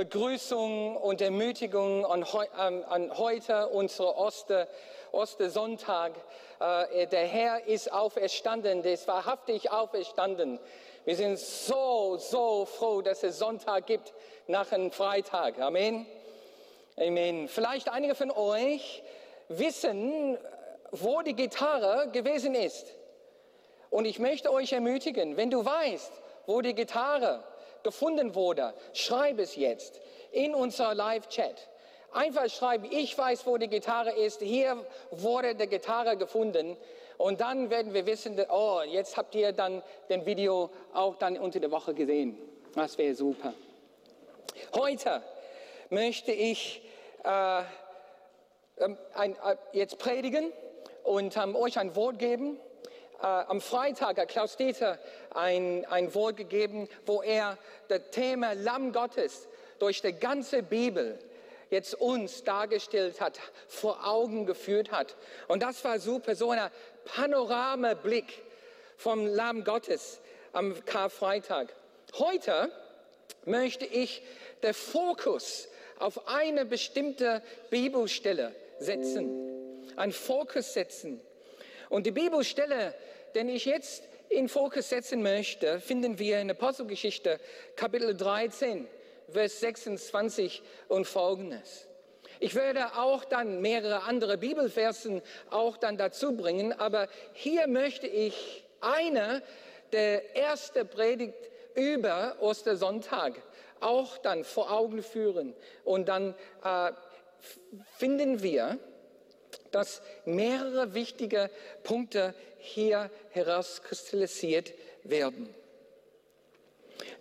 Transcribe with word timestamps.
Begrüßung 0.00 0.96
und 0.96 1.20
Ermutigung 1.20 2.06
an, 2.06 2.24
ähm, 2.58 2.84
an 2.88 3.18
heute, 3.18 3.68
unsere 3.68 4.16
Oster, 4.16 4.66
Ostersonntag. 5.12 6.12
Äh, 6.58 7.06
der 7.08 7.26
Herr 7.26 7.66
ist 7.66 7.92
auferstanden, 7.92 8.82
der 8.82 8.94
ist 8.94 9.06
wahrhaftig 9.06 9.70
auferstanden. 9.70 10.58
Wir 11.04 11.16
sind 11.16 11.38
so, 11.38 12.16
so 12.16 12.64
froh, 12.64 13.02
dass 13.02 13.22
es 13.24 13.38
Sonntag 13.38 13.84
gibt 13.84 14.14
nach 14.46 14.72
einem 14.72 14.90
Freitag. 14.90 15.60
Amen. 15.60 16.06
Amen. 16.96 17.46
Vielleicht 17.46 17.90
einige 17.90 18.14
von 18.14 18.30
euch 18.30 19.02
wissen, 19.48 20.38
wo 20.92 21.20
die 21.20 21.36
Gitarre 21.36 22.08
gewesen 22.10 22.54
ist. 22.54 22.86
Und 23.90 24.06
ich 24.06 24.18
möchte 24.18 24.50
euch 24.50 24.72
ermutigen, 24.72 25.36
wenn 25.36 25.50
du 25.50 25.62
weißt, 25.62 26.12
wo 26.46 26.62
die 26.62 26.74
Gitarre 26.74 27.44
gefunden 27.82 28.34
wurde, 28.34 28.74
schreib 28.92 29.38
es 29.38 29.56
jetzt 29.56 30.00
in 30.32 30.54
unser 30.54 30.94
Live-Chat. 30.94 31.68
Einfach 32.12 32.48
schreiben, 32.48 32.88
ich 32.90 33.16
weiß, 33.16 33.46
wo 33.46 33.56
die 33.56 33.68
Gitarre 33.68 34.10
ist, 34.12 34.40
hier 34.40 34.84
wurde 35.10 35.54
die 35.54 35.68
Gitarre 35.68 36.16
gefunden. 36.16 36.76
Und 37.18 37.40
dann 37.40 37.70
werden 37.70 37.92
wir 37.94 38.06
wissen, 38.06 38.40
oh, 38.50 38.80
jetzt 38.86 39.16
habt 39.16 39.34
ihr 39.34 39.52
dann 39.52 39.82
den 40.08 40.26
Video 40.26 40.70
auch 40.92 41.16
dann 41.16 41.36
unter 41.36 41.60
der 41.60 41.70
Woche 41.70 41.94
gesehen. 41.94 42.38
Das 42.74 42.98
wäre 42.98 43.14
super. 43.14 43.52
Heute 44.74 45.22
möchte 45.90 46.32
ich 46.32 46.82
äh, 47.24 47.62
ähm, 48.78 48.96
ein, 49.14 49.32
äh, 49.34 49.56
jetzt 49.72 49.98
predigen 49.98 50.52
und 51.04 51.36
ähm, 51.36 51.54
euch 51.56 51.78
ein 51.78 51.94
Wort 51.94 52.18
geben. 52.18 52.58
Äh, 53.20 53.26
am 53.26 53.60
Freitag 53.60 54.26
Klaus 54.28 54.56
Dieter 54.56 54.98
ein, 55.34 55.84
ein 55.86 56.14
Wort 56.14 56.36
gegeben, 56.36 56.88
wo 57.06 57.22
er 57.22 57.58
das 57.88 58.00
Thema 58.10 58.52
Lamm 58.52 58.92
Gottes 58.92 59.48
durch 59.78 60.02
die 60.02 60.12
ganze 60.12 60.62
Bibel 60.62 61.18
jetzt 61.70 61.94
uns 61.94 62.44
dargestellt 62.44 63.20
hat, 63.20 63.38
vor 63.68 64.06
Augen 64.06 64.44
geführt 64.44 64.90
hat. 64.90 65.16
Und 65.48 65.62
das 65.62 65.82
war 65.84 65.98
super, 65.98 66.34
so 66.34 66.50
ein 66.50 66.70
Panoramablick 67.04 68.42
vom 68.96 69.26
Lamm 69.26 69.64
Gottes 69.64 70.20
am 70.52 70.84
Karfreitag. 70.84 71.72
Heute 72.18 72.70
möchte 73.44 73.86
ich 73.86 74.22
den 74.62 74.74
Fokus 74.74 75.68
auf 75.98 76.28
eine 76.28 76.64
bestimmte 76.64 77.42
Bibelstelle 77.70 78.54
setzen, 78.78 79.86
einen 79.96 80.12
Fokus 80.12 80.72
setzen. 80.72 81.20
Und 81.88 82.06
die 82.06 82.10
Bibelstelle, 82.10 82.94
den 83.34 83.48
ich 83.48 83.64
jetzt 83.64 84.02
in 84.30 84.48
Fokus 84.48 84.88
setzen 84.88 85.22
möchte, 85.22 85.80
finden 85.80 86.18
wir 86.18 86.40
in 86.40 86.50
Apostelgeschichte 86.50 87.40
Kapitel 87.74 88.16
13, 88.16 88.86
Vers 89.28 89.60
26 89.60 90.62
und 90.88 91.06
folgendes. 91.06 91.88
Ich 92.38 92.54
werde 92.54 92.94
auch 92.96 93.24
dann 93.24 93.60
mehrere 93.60 94.04
andere 94.04 94.38
Bibelversen 94.38 95.20
auch 95.50 95.76
dann 95.76 95.98
dazu 95.98 96.36
bringen, 96.36 96.72
aber 96.72 97.08
hier 97.32 97.66
möchte 97.66 98.06
ich 98.06 98.64
eine 98.80 99.42
der 99.92 100.36
erste 100.36 100.84
Predigt 100.84 101.50
über 101.74 102.36
Ostersonntag 102.40 103.34
auch 103.80 104.16
dann 104.18 104.44
vor 104.44 104.70
Augen 104.70 105.02
führen. 105.02 105.54
Und 105.84 106.08
dann 106.08 106.34
äh, 106.62 106.92
finden 107.98 108.42
wir, 108.42 108.78
dass 109.70 110.02
mehrere 110.24 110.94
wichtige 110.94 111.50
Punkte 111.82 112.34
hier 112.58 113.10
herauskristallisiert 113.30 114.72
werden. 115.04 115.54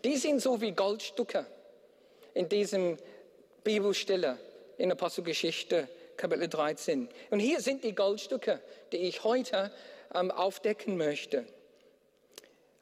Die 0.04 0.18
sind 0.18 0.42
so 0.42 0.62
wie 0.62 0.72
Goldstücke 0.72 1.46
in 2.34 2.50
diesem 2.50 2.98
Bibelstelle 3.64 4.38
in 4.78 4.92
Apostelgeschichte 4.92 5.88
Kapitel 6.18 6.48
13. 6.48 7.10
Und 7.30 7.40
hier 7.40 7.62
sind 7.62 7.84
die 7.84 7.96
Goldstücke, 7.96 8.60
die 8.92 8.98
ich 8.98 9.24
heute 9.24 9.72
ähm, 10.14 10.32
aufdecken 10.32 10.98
möchte. 10.98 11.46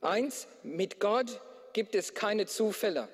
Eins, 0.01 0.47
mit 0.63 0.99
Gott 0.99 1.39
gibt 1.73 1.95
es 1.95 2.13
keine 2.13 2.45
Zufälle. 2.45 3.07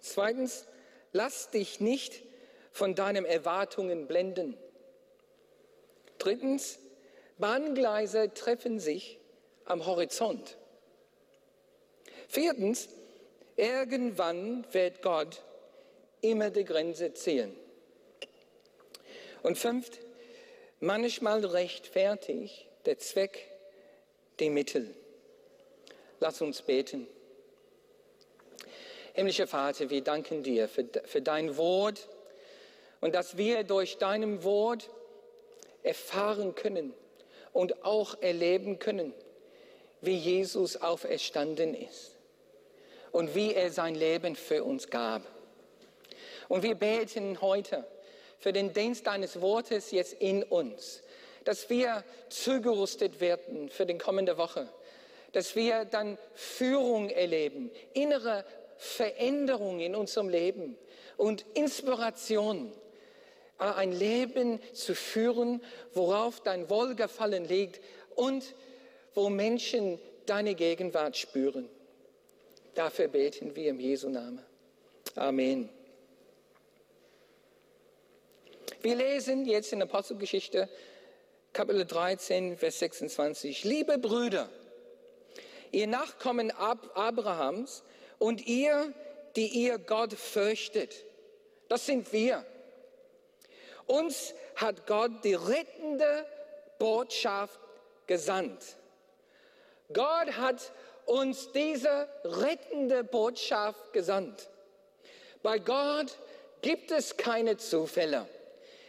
Zweitens, 0.00 0.66
lass 1.12 1.50
dich 1.50 1.80
nicht 1.80 2.22
von 2.70 2.94
deinen 2.94 3.24
Erwartungen 3.24 4.06
blenden. 4.06 4.56
Drittens, 6.26 6.80
Bahngleise 7.38 8.34
treffen 8.34 8.80
sich 8.80 9.20
am 9.64 9.86
Horizont. 9.86 10.56
Viertens, 12.26 12.88
irgendwann 13.54 14.66
wird 14.72 15.02
Gott 15.02 15.40
immer 16.22 16.50
die 16.50 16.64
Grenze 16.64 17.14
ziehen. 17.14 17.54
Und 19.44 19.56
fünft, 19.56 20.00
manchmal 20.80 21.44
rechtfertigt 21.44 22.66
der 22.86 22.98
Zweck 22.98 23.48
die 24.40 24.50
Mittel. 24.50 24.96
Lass 26.18 26.40
uns 26.40 26.60
beten. 26.60 27.06
Himmlischer 29.12 29.46
Vater, 29.46 29.90
wir 29.90 30.02
danken 30.02 30.42
dir 30.42 30.68
für, 30.68 30.88
für 31.04 31.22
dein 31.22 31.56
Wort 31.56 32.08
und 33.00 33.14
dass 33.14 33.36
wir 33.36 33.62
durch 33.62 33.98
deinem 33.98 34.42
Wort 34.42 34.90
erfahren 35.86 36.54
können 36.54 36.92
und 37.52 37.84
auch 37.84 38.20
erleben 38.20 38.78
können, 38.78 39.14
wie 40.00 40.16
Jesus 40.16 40.76
auferstanden 40.76 41.74
ist 41.74 42.16
und 43.12 43.34
wie 43.34 43.54
er 43.54 43.70
sein 43.70 43.94
Leben 43.94 44.36
für 44.36 44.62
uns 44.64 44.90
gab. 44.90 45.22
Und 46.48 46.62
wir 46.62 46.74
beten 46.74 47.40
heute 47.40 47.84
für 48.38 48.52
den 48.52 48.72
Dienst 48.72 49.06
deines 49.06 49.40
Wortes 49.40 49.90
jetzt 49.90 50.14
in 50.14 50.42
uns, 50.42 51.02
dass 51.44 51.70
wir 51.70 52.04
zugerüstet 52.28 53.20
werden 53.20 53.68
für 53.70 53.86
die 53.86 53.98
kommende 53.98 54.36
Woche, 54.36 54.68
dass 55.32 55.56
wir 55.56 55.84
dann 55.84 56.18
Führung 56.34 57.08
erleben, 57.10 57.70
innere 57.94 58.44
Veränderung 58.76 59.80
in 59.80 59.94
unserem 59.94 60.28
Leben 60.28 60.76
und 61.16 61.46
Inspiration, 61.54 62.72
ein 63.58 63.92
Leben 63.92 64.60
zu 64.72 64.94
führen, 64.94 65.62
worauf 65.94 66.40
dein 66.40 66.68
Wohlgefallen 66.68 67.46
liegt 67.46 67.80
und 68.14 68.54
wo 69.14 69.28
Menschen 69.28 69.98
deine 70.26 70.54
Gegenwart 70.54 71.16
spüren. 71.16 71.68
Dafür 72.74 73.08
beten 73.08 73.56
wir 73.56 73.70
im 73.70 73.80
Jesu 73.80 74.08
Namen. 74.08 74.44
Amen. 75.14 75.70
Wir 78.82 78.94
lesen 78.94 79.46
jetzt 79.46 79.72
in 79.72 79.80
Apostelgeschichte 79.80 80.68
Kapitel 81.52 81.86
13, 81.86 82.58
Vers 82.58 82.80
26. 82.80 83.64
Liebe 83.64 83.96
Brüder, 83.96 84.50
ihr 85.72 85.86
Nachkommen 85.86 86.50
Abrahams 86.50 87.82
und 88.18 88.46
ihr, 88.46 88.92
die 89.36 89.46
ihr 89.46 89.78
Gott 89.78 90.12
fürchtet, 90.12 91.06
das 91.68 91.86
sind 91.86 92.12
wir. 92.12 92.44
Uns 93.86 94.34
hat 94.56 94.86
Gott 94.86 95.24
die 95.24 95.34
rettende 95.34 96.26
Botschaft 96.78 97.60
gesandt. 98.06 98.76
Gott 99.92 100.36
hat 100.36 100.72
uns 101.04 101.52
diese 101.52 102.08
rettende 102.24 103.04
Botschaft 103.04 103.92
gesandt. 103.92 104.48
Bei 105.42 105.58
Gott 105.58 106.16
gibt 106.62 106.90
es 106.90 107.16
keine 107.16 107.56
Zufälle. 107.56 108.26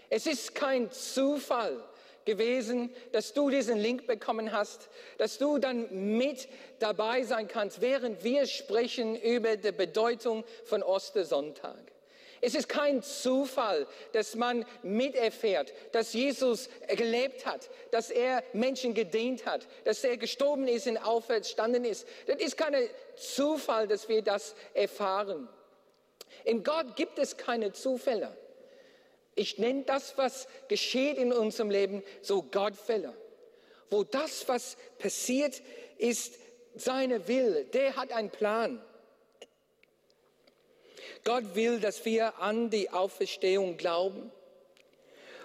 Es 0.09 0.25
ist 0.25 0.55
kein 0.55 0.91
Zufall, 0.91 1.83
gewesen, 2.27 2.93
dass 3.13 3.33
du 3.33 3.49
diesen 3.49 3.79
Link 3.79 4.05
bekommen 4.05 4.51
hast, 4.51 4.89
dass 5.17 5.39
du 5.39 5.57
dann 5.57 6.17
mit 6.17 6.47
dabei 6.77 7.23
sein 7.23 7.47
kannst, 7.47 7.81
während 7.81 8.23
wir 8.23 8.45
sprechen 8.45 9.15
über 9.15 9.57
die 9.57 9.71
Bedeutung 9.71 10.43
von 10.65 10.83
Ostersonntag. 10.83 11.79
Es 12.41 12.55
ist 12.55 12.69
kein 12.69 13.01
Zufall, 13.01 13.87
dass 14.11 14.35
man 14.35 14.65
miterfährt, 14.83 15.73
dass 15.91 16.13
Jesus 16.13 16.69
gelebt 16.87 17.45
hat, 17.45 17.69
dass 17.91 18.09
er 18.09 18.43
Menschen 18.53 18.93
gedient 18.93 19.45
hat, 19.45 19.67
dass 19.85 20.03
er 20.03 20.17
gestorben 20.17 20.67
ist 20.67 20.87
und 20.87 20.97
auferstanden 20.97 21.85
ist. 21.85 22.07
Das 22.27 22.39
ist 22.39 22.57
kein 22.57 22.75
Zufall, 23.15 23.87
dass 23.87 24.07
wir 24.09 24.21
das 24.21 24.55
erfahren. 24.73 25.49
In 26.43 26.63
Gott 26.63 26.95
gibt 26.95 27.19
es 27.19 27.37
keine 27.37 27.71
Zufälle. 27.73 28.35
Ich 29.35 29.57
nenne 29.57 29.83
das, 29.83 30.17
was 30.17 30.47
geschieht 30.67 31.17
in 31.17 31.31
unserem 31.31 31.69
Leben, 31.69 32.03
so 32.21 32.41
Gottfälle. 32.41 33.13
Wo 33.89 34.03
das, 34.03 34.47
was 34.47 34.77
passiert, 34.97 35.61
ist 35.97 36.35
seine 36.75 37.27
Wille. 37.27 37.65
Der 37.65 37.95
hat 37.95 38.11
einen 38.11 38.29
Plan. 38.29 38.83
Gott 41.23 41.55
will, 41.55 41.79
dass 41.79 42.05
wir 42.05 42.39
an 42.39 42.69
die 42.69 42.89
Auferstehung 42.89 43.77
glauben 43.77 44.31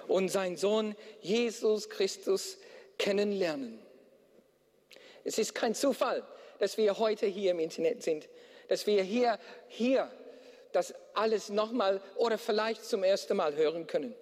und 0.09 0.29
seinen 0.29 0.57
Sohn 0.57 0.97
Jesus 1.21 1.89
Christus 1.89 2.59
kennenlernen. 2.99 3.79
Es 5.25 5.39
ist 5.39 5.55
kein 5.55 5.75
Zufall, 5.75 6.23
dass 6.59 6.77
wir 6.77 6.99
heute 6.99 7.27
hier 7.27 7.53
im 7.53 7.61
Internet 7.61 8.03
sind, 8.03 8.29
dass 8.69 8.87
wir 8.87 9.03
hier, 9.03 9.39
hier 9.69 10.11
das 10.73 10.95
alles 11.15 11.49
nochmal 11.49 12.01
oder 12.17 12.39
vielleicht 12.39 12.85
zum 12.85 13.05
ersten 13.05 13.37
Mal 13.37 13.55
hören 13.55 13.87
können. 13.87 14.15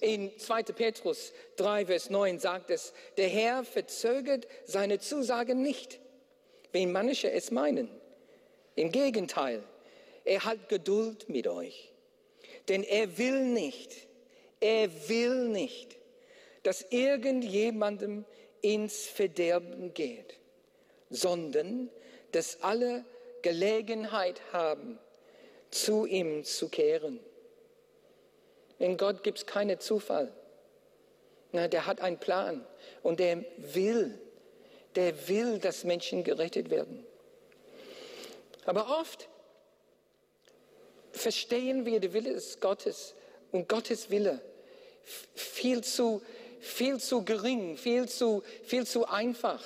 In 0.00 0.38
2. 0.38 0.62
Petrus 0.62 1.32
3, 1.56 1.86
Vers 1.86 2.08
9 2.08 2.38
sagt 2.38 2.70
es, 2.70 2.94
der 3.18 3.28
Herr 3.28 3.64
verzögert 3.64 4.46
seine 4.64 4.98
Zusagen 4.98 5.60
nicht, 5.60 6.00
wie 6.72 6.86
manche 6.86 7.30
es 7.30 7.50
meinen. 7.50 7.99
Im 8.80 8.90
Gegenteil, 8.90 9.62
er 10.24 10.42
hat 10.42 10.70
Geduld 10.70 11.28
mit 11.28 11.46
euch, 11.46 11.92
denn 12.66 12.82
er 12.82 13.18
will 13.18 13.44
nicht, 13.44 14.08
er 14.58 14.88
will 15.06 15.48
nicht, 15.48 15.98
dass 16.62 16.86
irgendjemandem 16.88 18.24
ins 18.62 19.04
Verderben 19.04 19.92
geht, 19.92 20.38
sondern 21.10 21.90
dass 22.32 22.62
alle 22.62 23.04
Gelegenheit 23.42 24.40
haben, 24.50 24.98
zu 25.70 26.06
ihm 26.06 26.42
zu 26.44 26.70
kehren. 26.70 27.20
In 28.78 28.96
Gott 28.96 29.22
gibt 29.22 29.40
es 29.40 29.44
keinen 29.46 29.78
Zufall. 29.78 30.32
Na, 31.52 31.68
der 31.68 31.84
hat 31.84 32.00
einen 32.00 32.18
Plan 32.18 32.66
und 33.02 33.20
der 33.20 33.44
will, 33.58 34.18
der 34.94 35.28
will, 35.28 35.58
dass 35.58 35.84
Menschen 35.84 36.24
gerettet 36.24 36.70
werden. 36.70 37.04
Aber 38.64 39.00
oft 39.00 39.28
verstehen 41.12 41.86
wir 41.86 42.00
den 42.00 42.12
Wille 42.12 42.32
des 42.34 42.60
Gottes 42.60 43.14
und 43.52 43.68
Gottes 43.68 44.10
Wille 44.10 44.40
viel 45.34 45.82
zu, 45.82 46.22
viel 46.60 46.98
zu 46.98 47.24
gering, 47.24 47.76
viel 47.76 48.08
zu, 48.08 48.42
viel 48.64 48.86
zu 48.86 49.06
einfach. 49.06 49.62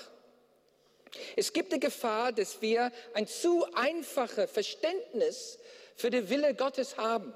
Es 1.37 1.53
gibt 1.53 1.73
die 1.73 1.81
Gefahr, 1.81 2.33
dass 2.33 2.61
wir 2.61 2.91
ein 3.13 3.27
zu 3.27 3.67
einfaches 3.75 4.51
Verständnis 4.51 5.59
für 5.97 6.11
den 6.11 6.29
Wille 6.29 6.55
Gottes 6.55 6.97
haben. 6.97 7.35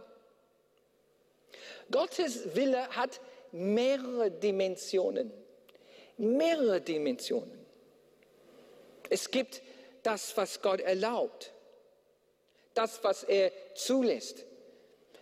Gottes 1.90 2.54
Wille 2.54 2.88
hat 2.88 3.20
mehrere 3.52 4.30
Dimensionen. 4.30 5.32
Mehrere 6.16 6.80
Dimensionen. 6.80 7.66
Es 9.10 9.30
gibt 9.30 9.62
das, 10.08 10.34
was 10.38 10.62
Gott 10.62 10.80
erlaubt, 10.80 11.52
das, 12.72 13.04
was 13.04 13.24
er 13.24 13.52
zulässt. 13.74 14.46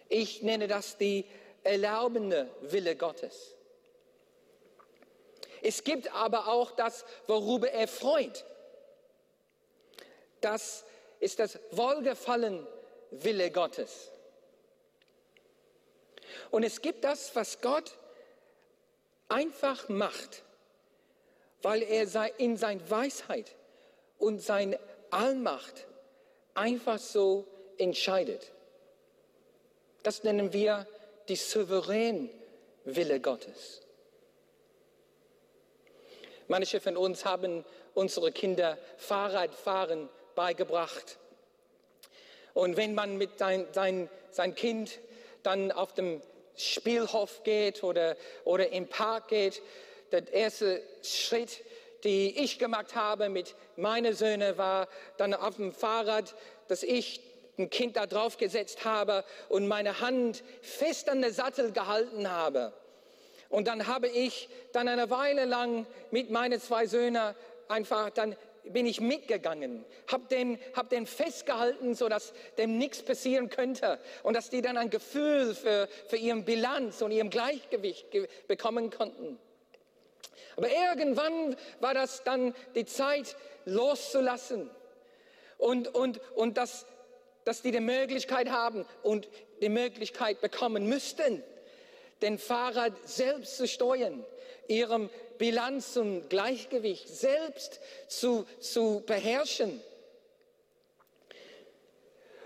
Ich 0.09 0.43
nenne 0.43 0.69
das 0.69 0.97
die 0.97 1.25
erlaubende 1.65 2.49
Wille 2.61 2.95
Gottes. 2.95 3.57
Es 5.61 5.83
gibt 5.83 6.15
aber 6.15 6.47
auch 6.47 6.71
das, 6.71 7.05
worüber 7.27 7.69
er 7.69 7.89
freut. 7.89 8.45
Das 10.41 10.85
ist 11.19 11.41
das 11.41 11.59
Wohlgefallen 11.73 12.65
Wille 13.11 13.51
Gottes. 13.51 14.13
Und 16.53 16.63
es 16.63 16.81
gibt 16.81 17.03
das, 17.03 17.35
was 17.35 17.61
Gott 17.61 17.99
einfach 19.27 19.89
macht, 19.89 20.45
weil 21.63 21.83
er 21.83 22.39
in 22.39 22.57
seiner 22.57 22.89
Weisheit 22.89 23.56
und 24.19 24.43
seiner 24.43 24.79
Allmacht 25.11 25.87
einfach 26.55 26.99
so 26.99 27.47
entscheidet. 27.79 28.53
Das 30.03 30.25
nennen 30.25 30.53
wir 30.53 30.87
die 31.29 31.37
souveräne 31.37 32.31
Wille 32.85 33.21
Gottes. 33.21 33.83
Manche 36.49 36.81
von 36.81 36.97
uns 36.97 37.25
haben 37.25 37.65
unsere 37.95 38.31
Kinder 38.31 38.79
Fahrradfahren 38.99 40.09
beigebracht. 40.35 41.19
Und 42.55 42.77
wenn 42.77 42.95
man 42.95 43.17
mit 43.19 43.39
sein, 43.39 43.67
sein, 43.73 44.09
sein 44.31 44.55
Kind 44.55 44.99
dann 45.43 45.73
auf 45.73 45.93
dem 45.93 46.23
Spielhof 46.57 47.43
geht 47.43 47.83
oder, 47.83 48.17
oder 48.45 48.71
im 48.71 48.87
Park 48.87 49.29
geht, 49.29 49.61
der 50.13 50.33
erste 50.33 50.83
Schritt, 51.03 51.63
den 52.05 52.35
ich 52.37 52.59
gemacht 52.59 52.95
habe 52.95 53.29
mit 53.29 53.55
meinen 53.77 54.15
Söhnen, 54.15 54.57
war 54.59 54.89
dann 55.17 55.35
auf 55.35 55.57
dem 55.57 55.73
Fahrrad, 55.73 56.35
dass 56.69 56.83
ich 56.83 57.21
ein 57.59 57.71
Kind 57.71 57.97
da 57.97 58.07
drauf 58.07 58.37
gesetzt 58.37 58.85
habe 58.85 59.25
und 59.49 59.67
meine 59.67 60.01
Hand 60.01 60.43
fest 60.61 61.09
an 61.09 61.23
der 61.23 61.33
Sattel 61.33 61.73
gehalten 61.73 62.31
habe. 62.31 62.73
Und 63.49 63.69
dann 63.69 63.87
habe 63.87 64.09
ich 64.09 64.49
dann 64.73 64.89
eine 64.89 65.09
Weile 65.11 65.45
lang 65.45 65.87
mit 66.11 66.31
meinen 66.31 66.61
zwei 66.61 66.87
Söhnen 66.87 67.35
einfach 67.69 68.11
dann 68.11 68.37
bin 68.73 68.87
ich 68.87 69.01
mitgegangen, 69.01 69.85
habe 70.11 70.25
den, 70.29 70.59
hab 70.75 70.91
den 70.91 71.07
festgehalten, 71.07 71.95
sodass 71.95 72.33
dem 72.59 72.79
nichts 72.79 73.03
passieren 73.03 73.49
könnte 73.49 73.99
und 74.23 74.35
dass 74.35 74.51
die 74.51 74.63
dann 74.63 74.77
ein 74.77 74.91
Gefühl 74.91 75.55
für, 75.55 75.89
für 76.09 76.17
ihren 76.17 76.45
Bilanz 76.45 77.03
und 77.03 77.13
ihrem 77.13 77.31
Gleichgewicht 77.31 78.07
bekommen 78.49 78.91
konnten. 78.91 79.39
Aber 80.57 80.69
irgendwann 80.71 81.57
war 81.81 81.95
das 81.95 82.23
dann 82.25 82.55
die 82.75 82.85
Zeit 82.85 83.37
loszulassen 83.65 84.71
und, 85.59 85.95
und, 85.95 86.21
und 86.35 86.57
dass, 86.57 86.87
dass 87.45 87.63
die 87.63 87.73
die 87.73 87.81
Möglichkeit 87.81 88.51
haben 88.51 88.87
und 89.03 89.29
die 89.61 89.69
Möglichkeit 89.69 90.41
bekommen 90.41 90.87
müssten, 90.87 91.43
den 92.23 92.39
Fahrrad 92.39 92.93
selbst 93.05 93.57
zu 93.57 93.67
steuern, 93.67 94.25
ihrem 94.69 95.11
Bilanz 95.39 95.97
und 95.97 96.29
Gleichgewicht 96.31 97.09
selbst 97.09 97.81
zu, 98.09 98.47
zu 98.61 99.03
beherrschen. 99.07 99.83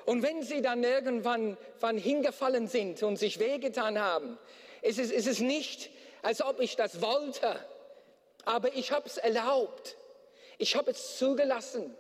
Und 0.07 0.23
wenn 0.23 0.43
sie 0.43 0.61
dann 0.61 0.83
irgendwann 0.83 1.57
wann 1.79 1.99
hingefallen 1.99 2.67
sind 2.67 3.03
und 3.03 3.17
sich 3.17 3.39
wehgetan 3.39 3.99
haben, 3.99 4.39
ist 4.83 4.99
es, 4.99 5.11
ist 5.11 5.27
es 5.27 5.41
nicht, 5.41 5.91
als 6.23 6.43
ob 6.43 6.61
ich 6.61 6.77
das 6.77 7.01
wollte, 7.01 7.59
aber 8.47 8.75
ich 8.75 8.93
habe 8.93 9.07
es 9.07 9.17
erlaubt. 9.17 9.97
Ich 10.59 10.77
habe 10.77 10.91
es 10.91 11.19
zugelassen. 11.19 11.97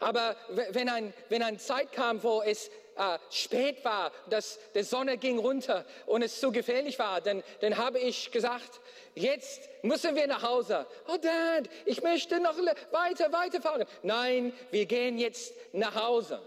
Aber 0.00 0.36
wenn 0.72 0.88
ein, 0.88 1.14
wenn 1.28 1.42
eine 1.42 1.56
Zeit 1.56 1.92
kam, 1.92 2.22
wo 2.22 2.42
es 2.42 2.70
äh, 2.96 3.18
spät 3.30 3.84
war, 3.84 4.12
dass 4.28 4.58
die 4.74 4.82
Sonne 4.82 5.16
ging 5.16 5.38
runter 5.38 5.84
und 6.06 6.22
es 6.22 6.40
zu 6.40 6.52
gefährlich 6.52 6.98
war, 6.98 7.20
dann, 7.20 7.42
dann 7.60 7.76
habe 7.76 7.98
ich 7.98 8.30
gesagt, 8.30 8.80
jetzt 9.14 9.68
müssen 9.82 10.14
wir 10.14 10.26
nach 10.26 10.42
Hause. 10.42 10.86
Oh 11.08 11.16
Dad, 11.16 11.68
ich 11.84 12.02
möchte 12.02 12.40
noch 12.40 12.56
weiter, 12.90 13.32
weiterfahren. 13.32 13.86
Nein, 14.02 14.52
wir 14.70 14.86
gehen 14.86 15.18
jetzt 15.18 15.54
nach 15.72 15.94
Hause. 15.94 16.40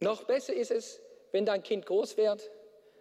Noch 0.00 0.24
besser 0.24 0.54
ist 0.54 0.70
es, 0.70 1.00
wenn 1.32 1.46
dein 1.46 1.62
Kind 1.62 1.86
groß 1.86 2.16
wird 2.16 2.50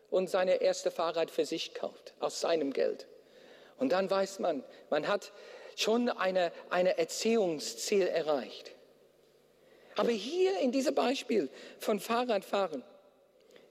und 0.09 0.29
seine 0.29 0.61
erste 0.61 0.91
Fahrrad 0.91 1.31
für 1.31 1.45
sich 1.45 1.73
kauft, 1.73 2.13
aus 2.19 2.39
seinem 2.39 2.73
Geld. 2.73 3.07
Und 3.77 3.91
dann 3.91 4.09
weiß 4.09 4.39
man, 4.39 4.63
man 4.89 5.07
hat 5.07 5.31
schon 5.75 6.09
eine, 6.09 6.51
eine 6.69 6.97
Erziehungsziel 6.97 8.07
erreicht. 8.07 8.71
Aber 9.95 10.11
hier 10.11 10.59
in 10.59 10.71
diesem 10.71 10.95
Beispiel 10.95 11.49
von 11.79 11.99
Fahrradfahren 11.99 12.83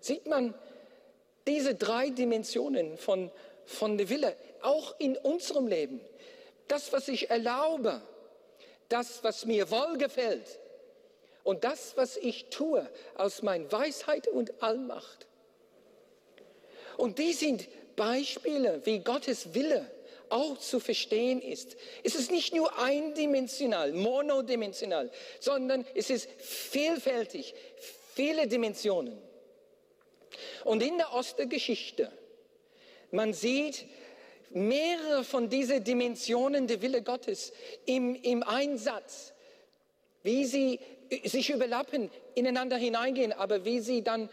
sieht 0.01 0.27
man 0.27 0.55
diese 1.47 1.75
drei 1.75 2.11
Dimensionen 2.11 2.99
von, 2.99 3.31
von 3.65 3.99
der 3.99 4.09
Wille, 4.09 4.37
auch 4.63 4.99
in 4.99 5.17
unserem 5.17 5.67
Leben. 5.67 6.01
Das, 6.69 6.93
was 6.93 7.09
ich 7.09 7.31
erlaube, 7.31 8.03
das, 8.89 9.25
was 9.25 9.47
mir 9.47 9.71
wohlgefällt 9.71 10.59
und 11.49 11.65
das, 11.65 11.97
was 11.97 12.19
ich 12.19 12.51
tue 12.51 12.87
aus 13.15 13.41
meiner 13.41 13.73
Weisheit 13.73 14.29
und 14.29 14.63
Allmacht. 14.63 15.27
Und 16.99 17.19
die 17.19 17.33
sind 17.33 17.67
Beispiele, 17.97 18.83
wie 18.85 18.99
Gottes 18.99 19.55
Wille 19.55 19.91
auch 20.29 20.59
zu 20.59 20.79
verstehen 20.79 21.41
ist. 21.41 21.79
Es 22.05 22.15
ist 22.17 22.31
nicht 22.31 22.55
nur 22.55 22.79
eindimensional, 22.79 23.95
monodimensional, 23.95 25.11
sondern 25.41 25.87
es 25.95 26.11
ist 26.11 26.29
vielfältig, 26.37 27.55
viele 28.15 28.47
Dimensionen. 28.47 29.17
Und 30.67 30.83
in 30.83 30.99
der 30.99 31.15
Ostergeschichte, 31.15 32.13
man 33.11 33.33
sieht 33.33 33.87
mehrere 34.51 35.25
von 35.25 35.49
diesen 35.49 35.83
Dimensionen 35.83 36.67
der 36.67 36.83
Wille 36.83 37.01
Gottes 37.01 37.55
im, 37.87 38.17
im 38.17 38.43
Einsatz, 38.43 39.33
wie 40.29 40.45
sie 40.45 40.79
sich 41.25 41.49
überlappen, 41.49 42.11
ineinander 42.35 42.77
hineingehen, 42.77 43.33
aber 43.33 43.65
wie 43.65 43.81
sie 43.81 44.03
dann 44.03 44.29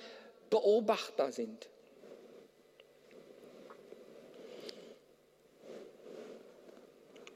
beobachtbar 0.49 1.31
sind. 1.31 1.69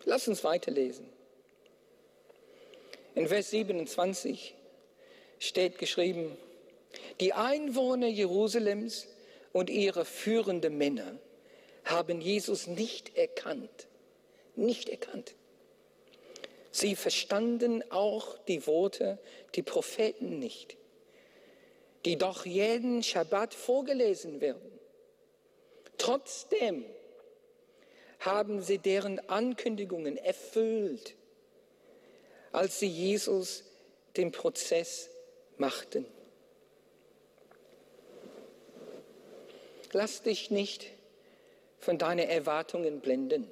Lass 0.03 0.27
uns 0.27 0.43
weiterlesen. 0.43 1.07
In 3.15 3.29
Vers 3.29 3.51
27 3.51 4.55
steht 5.39 5.77
geschrieben, 5.77 6.37
die 7.21 7.31
Einwohner 7.31 8.07
Jerusalems 8.07 9.07
und 9.53 9.69
ihre 9.69 10.03
führenden 10.03 10.77
Männer 10.77 11.17
haben 11.85 12.19
Jesus 12.19 12.67
nicht 12.67 13.15
erkannt. 13.15 13.87
nicht 14.57 14.89
erkannt. 14.89 15.33
Sie 16.79 16.95
verstanden 16.95 17.83
auch 17.91 18.37
die 18.47 18.65
Worte, 18.65 19.19
die 19.55 19.63
Propheten 19.63 20.39
nicht, 20.39 20.77
die 22.05 22.17
doch 22.17 22.45
jeden 22.45 23.03
Schabbat 23.03 23.53
vorgelesen 23.53 24.39
werden. 24.39 24.79
Trotzdem 25.97 26.85
haben 28.21 28.61
sie 28.61 28.77
deren 28.77 29.19
Ankündigungen 29.27 30.15
erfüllt, 30.15 31.15
als 32.53 32.79
sie 32.79 32.87
Jesus 32.87 33.65
den 34.15 34.31
Prozess 34.31 35.09
machten. 35.57 36.05
Lass 39.91 40.21
dich 40.21 40.49
nicht 40.49 40.85
von 41.77 41.97
deinen 41.97 42.29
Erwartungen 42.29 43.01
blenden. 43.01 43.51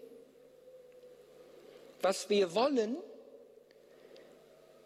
Was 2.01 2.29
wir 2.29 2.55
wollen, 2.55 2.95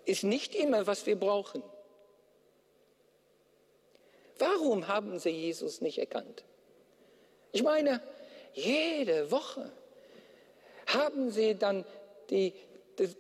ist 0.05 0.24
nicht 0.24 0.55
immer, 0.55 0.88
was 0.88 1.05
wir 1.05 1.15
brauchen. 1.15 1.63
Warum 4.39 4.88
haben 4.88 5.20
sie 5.20 5.29
Jesus 5.29 5.81
nicht 5.81 6.00
erkannt? 6.00 6.43
Ich 7.51 7.63
meine, 7.63 8.01
jede 8.53 9.29
Woche 9.29 9.72
haben 10.88 11.29
sie 11.29 11.55
dann 11.55 11.86
die, 12.29 12.53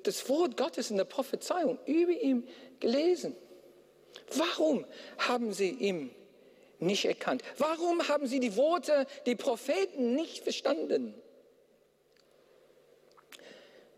das, 0.03 0.27
Wort 0.29 0.57
Gottes 0.57 0.89
in 0.89 0.97
der 0.97 1.05
Prophezeiung 1.05 1.77
über 1.85 2.11
ihn 2.11 2.47
gelesen. 2.79 3.35
Warum 4.35 4.85
haben 5.19 5.53
sie 5.53 5.69
ihn 5.69 6.09
nicht 6.79 7.05
erkannt? 7.05 7.43
Warum 7.57 8.07
haben 8.07 8.27
sie 8.27 8.39
die 8.39 8.55
Worte, 8.55 9.05
die 9.25 9.35
Propheten 9.35 10.15
nicht 10.15 10.43
verstanden? 10.43 11.13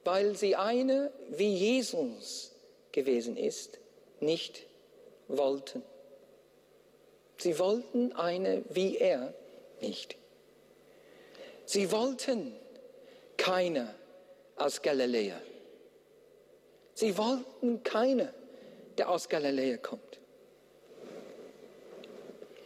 Weil 0.04 0.36
sie 0.36 0.56
eine, 0.56 1.14
wie 1.30 1.56
Jesus 1.56 2.53
gewesen 2.94 3.36
ist, 3.36 3.80
nicht 4.22 4.66
wollten. 5.28 5.84
Sie 7.38 7.60
wollten 7.60 8.14
eine, 8.14 8.64
wie 8.70 8.98
er 8.98 9.34
nicht. 9.82 10.16
Sie 11.66 11.92
wollten 11.92 12.56
keine 13.36 13.94
aus 14.56 14.82
Galiläa. 14.82 15.42
Sie 16.94 17.18
wollten 17.18 17.84
keine, 17.84 18.34
der 18.98 19.10
aus 19.10 19.28
Galiläa 19.28 19.78
kommt. 19.78 20.20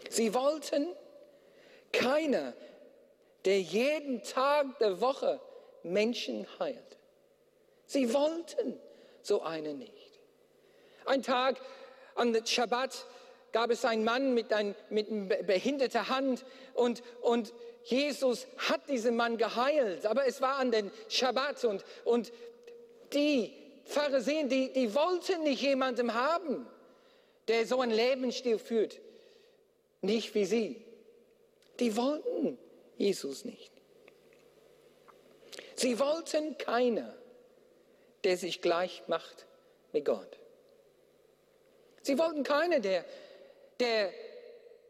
Sie 0.09 0.33
wollten 0.33 0.87
keiner, 1.91 2.53
der 3.45 3.61
jeden 3.61 4.21
Tag 4.23 4.77
der 4.79 4.99
Woche 4.99 5.39
Menschen 5.83 6.45
heilt. 6.59 6.97
Sie 7.85 8.13
wollten 8.13 8.79
so 9.21 9.41
eine 9.41 9.73
nicht. 9.73 9.96
Ein 11.07 11.23
Tag 11.23 11.57
an 12.15 12.39
Shabbat 12.45 13.05
gab 13.51 13.71
es 13.71 13.85
einen 13.85 14.03
Mann 14.03 14.33
mit, 14.33 14.53
ein, 14.53 14.75
mit 14.89 15.09
einer 15.09 15.43
behinderten 15.43 16.07
Hand 16.09 16.45
und, 16.73 17.01
und 17.21 17.53
Jesus 17.83 18.47
hat 18.57 18.89
diesen 18.89 19.15
Mann 19.15 19.37
geheilt, 19.37 20.05
aber 20.05 20.27
es 20.27 20.41
war 20.41 20.57
an 20.57 20.71
den 20.71 20.91
Shabbat 21.09 21.63
und, 21.65 21.85
und 22.03 22.31
die 23.13 23.53
Pharisäer, 23.85 24.43
die, 24.43 24.73
die 24.73 24.93
wollten 24.93 25.43
nicht 25.43 25.61
jemanden 25.61 26.13
haben, 26.13 26.67
der 27.47 27.65
so 27.65 27.79
einen 27.79 27.93
Lebensstil 27.93 28.59
führt 28.59 28.99
nicht 30.01 30.35
wie 30.35 30.45
sie. 30.45 30.83
Die 31.79 31.95
wollten 31.95 32.57
Jesus 32.97 33.45
nicht. 33.45 33.71
Sie 35.75 35.99
wollten 35.99 36.57
keiner, 36.57 37.15
der 38.23 38.37
sich 38.37 38.61
gleich 38.61 39.03
macht 39.07 39.45
mit 39.93 40.05
Gott. 40.05 40.39
Sie 42.07 42.17
wollten 42.17 42.43
keiner, 42.43 42.79
der, 42.79 43.03
der 43.81 44.13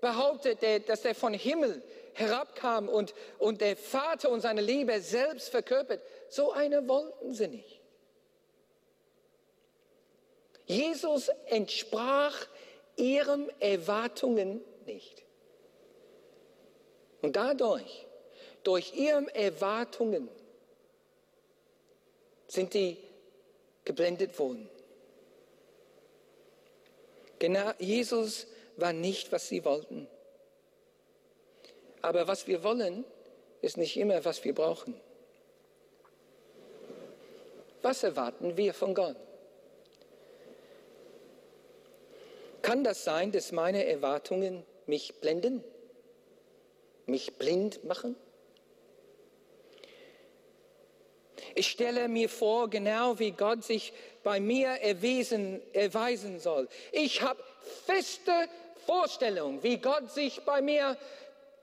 behauptet, 0.02 0.62
der, 0.62 0.82
dass 0.82 1.04
er 1.04 1.16
von 1.16 1.34
Himmel 1.34 1.82
herabkam 2.14 2.88
und, 2.88 3.16
und 3.40 3.60
der 3.60 3.76
Vater 3.76 4.30
und 4.30 4.42
seine 4.42 4.62
Liebe 4.62 5.02
selbst 5.02 5.50
verkörpert. 5.50 6.04
So 6.30 6.52
eine 6.52 6.88
wollten 6.88 7.34
sie 7.34 7.48
nicht. 7.48 7.82
Jesus 10.68 11.30
entsprach 11.48 12.46
ihren 12.98 13.50
Erwartungen 13.60 14.62
nicht. 14.86 15.24
Und 17.24 17.36
dadurch, 17.36 18.06
durch 18.62 18.94
ihre 18.94 19.34
Erwartungen, 19.34 20.30
sind 22.48 22.76
die 22.76 22.98
geblendet 23.86 24.38
worden. 24.38 24.70
Genau, 27.40 27.72
Jesus 27.80 28.48
war 28.78 28.94
nicht, 28.94 29.32
was 29.32 29.48
sie 29.48 29.64
wollten. 29.64 30.08
Aber 32.02 32.28
was 32.28 32.48
wir 32.48 32.64
wollen, 32.64 33.06
ist 33.62 33.78
nicht 33.78 33.98
immer, 33.98 34.24
was 34.26 34.44
wir 34.44 34.54
brauchen. 34.54 35.00
Was 37.82 38.04
erwarten 38.04 38.58
wir 38.58 38.74
von 38.74 38.94
Gott? 38.94 39.16
Kann 42.62 42.84
das 42.84 43.04
sein, 43.04 43.32
dass 43.32 43.52
meine 43.52 43.86
Erwartungen 43.86 44.64
mich 44.88 45.16
blenden, 45.22 45.64
mich 47.06 47.36
blind 47.36 47.84
machen? 47.86 48.16
Ich 51.58 51.70
stelle 51.72 52.08
mir 52.08 52.30
vor, 52.30 52.70
genau 52.70 53.18
wie 53.18 53.32
Gott 53.32 53.64
sich 53.64 53.92
bei 54.24 54.40
mir 54.40 54.68
erwiesen, 54.68 55.60
erweisen 55.74 56.40
soll. 56.40 56.68
Ich 56.92 57.24
habe 57.24 57.44
feste 57.88 58.32
Vorstellungen, 58.86 59.64
wie 59.64 59.78
Gott 59.78 60.12
sich 60.12 60.42
bei 60.46 60.62
mir 60.62 60.96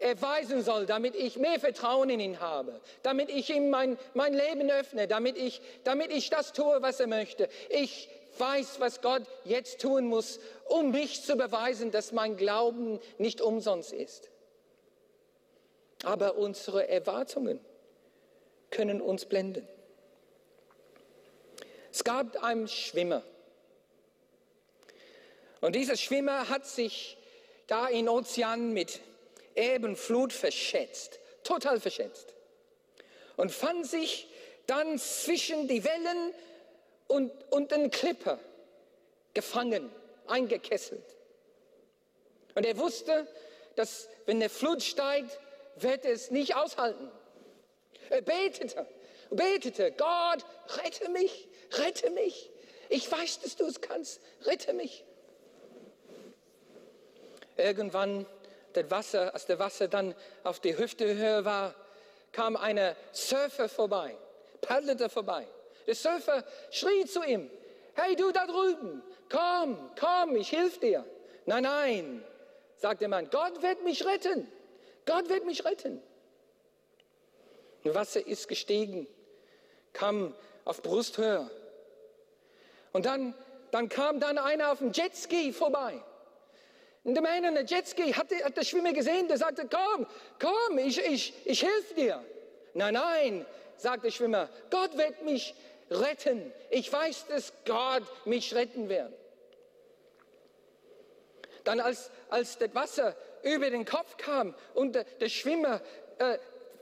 erweisen 0.01 0.65
soll, 0.65 0.87
damit 0.87 1.15
ich 1.15 1.39
mehr 1.39 1.61
Vertrauen 1.61 2.11
in 2.11 2.19
ihn 2.19 2.41
habe, 2.41 2.81
damit 3.05 3.31
ich 3.31 3.51
ihm 3.51 3.71
mein, 3.71 3.97
mein 4.15 4.35
Leben 4.35 4.69
öffne, 4.69 5.07
damit 5.07 5.39
ich, 5.39 5.61
damit 5.85 6.11
ich 6.11 6.29
das 6.29 6.53
tue, 6.53 6.83
was 6.83 6.99
er 6.99 7.07
möchte. 7.07 7.49
Ich 7.69 8.09
weiß, 8.39 8.81
was 8.81 9.01
Gott 9.01 9.23
jetzt 9.45 9.81
tun 9.81 10.07
muss, 10.09 10.41
um 10.67 10.91
mich 10.91 11.23
zu 11.23 11.37
beweisen, 11.37 11.93
dass 11.93 12.11
mein 12.11 12.37
Glauben 12.37 12.99
nicht 13.19 13.41
umsonst 13.41 13.93
ist. 13.93 14.29
Aber 16.03 16.35
unsere 16.35 16.89
Erwartungen 16.89 17.61
können 18.73 19.01
uns 19.01 19.27
blenden. 19.27 19.69
Es 21.95 22.03
gab 22.03 22.43
einen 22.43 22.67
Schwimmer. 22.67 23.23
Und 25.61 25.77
dieser 25.77 25.97
Schwimmer 25.97 26.49
hat 26.49 26.67
sich 26.67 27.17
da 27.69 27.87
in 27.87 28.09
Ozean 28.09 28.73
mit 28.73 29.01
Ebenflut 29.55 30.33
verschätzt, 30.33 31.21
total 31.45 31.79
verschätzt. 31.79 32.35
Und 33.37 33.53
fand 33.53 33.87
sich 33.87 34.27
dann 34.67 34.99
zwischen 34.99 35.69
die 35.69 35.85
Wellen 35.85 36.35
und, 37.07 37.31
und 37.53 37.71
den 37.71 37.93
Klipper 37.93 38.41
gefangen, 39.33 39.89
eingekesselt. 40.27 41.17
Und 42.57 42.67
er 42.67 42.77
wusste, 42.77 43.29
dass 43.77 44.09
wenn 44.27 44.41
der 44.41 44.51
Flut 44.51 44.83
steigt, 44.83 45.39
wird 45.77 46.05
er 46.05 46.13
es 46.15 46.33
nicht 46.33 46.57
aushalten. 46.57 47.09
Er 48.11 48.23
betete, 48.23 48.85
betete, 49.37 49.93
Gott, 49.93 50.45
rette 50.83 51.09
mich, 51.11 51.49
rette 51.73 52.11
mich. 52.11 52.51
Ich 52.89 53.11
weiß, 53.11 53.41
dass 53.41 53.57
du 53.57 53.65
es 53.67 53.81
kannst, 53.81 54.21
rette 54.43 54.73
mich. 54.73 55.05
Irgendwann, 57.57 58.27
das 58.73 58.91
Wasser, 58.91 59.33
als 59.33 59.47
der 59.47 59.59
Wasser 59.59 59.89
dann 59.89 60.15
auf 60.43 60.61
die 60.61 60.77
Hüftehöhe 60.77 61.45
war, 61.45 61.75
kam 62.33 62.57
eine 62.57 62.97
Surfer 63.13 63.69
vorbei, 63.69 64.17
paddelte 64.61 65.09
vorbei. 65.09 65.47
Der 65.87 65.95
Surfer 65.95 66.45
schrie 66.71 67.05
zu 67.07 67.23
ihm, 67.23 67.51
hey 67.95 68.17
du 68.17 68.33
da 68.33 68.47
drüben, 68.47 69.03
komm, 69.31 69.91
komm, 69.99 70.37
ich 70.37 70.51
hilf 70.51 70.81
dir. 70.81 71.05
Nein, 71.47 71.63
nein, 71.63 72.25
sagt 72.77 73.01
der 73.01 73.09
Mann, 73.09 73.31
Gott 73.31 73.63
wird 73.63 73.85
mich 73.85 74.05
retten. 74.05 74.51
Gott 75.07 75.29
wird 75.29 75.45
mich 75.45 75.65
retten. 75.65 76.03
Und 77.85 77.95
Wasser 77.95 78.27
ist 78.27 78.49
gestiegen, 78.49 79.07
kam 79.95 80.35
auf 80.67 80.83
Brusthöhe. 80.83 81.51
Und 82.93 83.07
dann, 83.07 83.35
dann 83.71 83.89
kam 83.89 84.21
dann 84.21 84.37
einer 84.37 84.71
auf 84.71 84.79
dem 84.79 84.93
Jetski 84.93 85.53
vorbei. 85.53 85.95
Und 87.05 87.15
der 87.15 87.23
Mann 87.23 87.45
an 87.45 87.55
der 87.55 87.65
Jetski 87.65 88.13
hat, 88.13 88.29
hat 88.45 88.57
der 88.57 88.65
Schwimmer 88.65 88.93
gesehen, 88.93 89.29
der 89.29 89.39
sagte, 89.39 89.69
komm, 89.69 90.07
komm, 90.39 90.79
ich, 90.79 90.99
ich, 91.05 91.35
ich 91.45 91.63
helfe 91.63 91.95
dir. 91.95 92.25
Nein, 92.73 92.95
nein, 92.95 93.47
sagt 93.77 94.05
der 94.05 94.11
Schwimmer, 94.11 94.49
Gott 94.71 94.97
wird 94.97 95.23
mich 95.23 95.55
retten. 95.91 96.53
Ich 96.71 96.93
weiß, 96.93 97.27
dass 97.27 97.53
Gott 97.67 98.05
mich 98.25 98.55
retten 98.55 98.89
wird. 98.89 99.13
Dann 101.65 101.81
als, 101.81 102.11
als 102.31 102.59
das 102.59 102.75
Wasser 102.75 103.15
über 103.43 103.71
den 103.71 103.85
Kopf 103.85 104.17
kam 104.17 104.55
und 104.75 104.95
der, 104.95 105.05
der 105.05 105.29
Schwimmer 105.29 105.81
äh, 106.19 106.39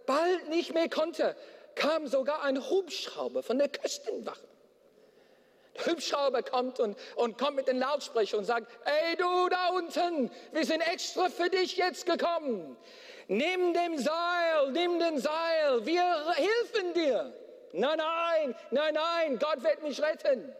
bald 0.07 0.49
nicht 0.49 0.75
mehr 0.75 0.88
konnte, 0.88 1.37
kam 1.75 2.07
sogar 2.07 2.43
ein 2.43 2.59
Hubschrauber 2.69 3.43
von 3.43 3.59
der 3.59 3.69
Küstenwache. 3.69 4.47
Der 5.76 5.87
Hubschrauber 5.87 6.43
kommt 6.43 6.81
und, 6.81 6.99
und 7.17 7.38
kommt 7.38 7.57
mit 7.57 7.67
den 7.67 7.79
Lautsprecher 7.79 8.37
und 8.38 8.45
sagt, 8.45 8.71
ey 8.85 9.17
du 9.17 9.49
da 9.49 9.69
unten, 9.71 10.31
wir 10.52 10.67
sind 10.67 10.81
extra 10.83 11.29
für 11.29 11.49
dich 11.49 11.76
jetzt 11.76 12.05
gekommen. 12.05 12.76
Nimm 13.29 13.73
den 13.73 13.99
Seil, 13.99 14.73
nimm 14.73 14.99
den 14.99 15.19
Seil, 15.19 15.87
wir 15.87 16.35
helfen 16.35 16.95
dir. 16.95 17.33
Nein, 17.73 17.97
nein, 17.97 18.55
nein, 18.71 18.95
nein, 18.95 19.38
Gott 19.38 19.62
wird 19.62 19.83
mich 19.83 20.02
retten. 20.02 20.55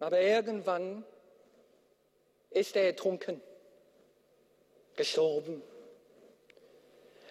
Aber 0.00 0.20
irgendwann 0.20 1.04
ist 2.50 2.74
er 2.76 2.86
ertrunken, 2.86 3.40
gestorben. 4.96 5.62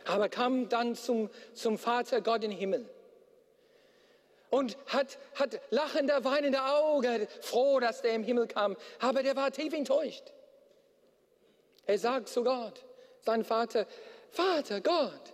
Aber 0.07 0.29
kam 0.29 0.69
dann 0.69 0.95
zum, 0.95 1.29
zum 1.53 1.77
Vater 1.77 2.21
Gott 2.21 2.43
im 2.43 2.51
Himmel 2.51 2.89
und 4.49 4.77
hat, 4.87 5.17
hat 5.35 5.59
lachende, 5.69 6.23
weinende 6.23 6.63
Augen, 6.63 7.27
froh, 7.41 7.79
dass 7.79 8.01
der 8.01 8.13
im 8.13 8.23
Himmel 8.23 8.47
kam. 8.47 8.77
Aber 8.99 9.23
der 9.23 9.35
war 9.35 9.51
tief 9.51 9.73
enttäuscht. 9.73 10.23
Er 11.85 11.99
sagt 11.99 12.29
zu 12.29 12.43
Gott, 12.43 12.85
sein 13.25 13.43
Vater, 13.43 13.85
Vater 14.31 14.81
Gott, 14.81 15.33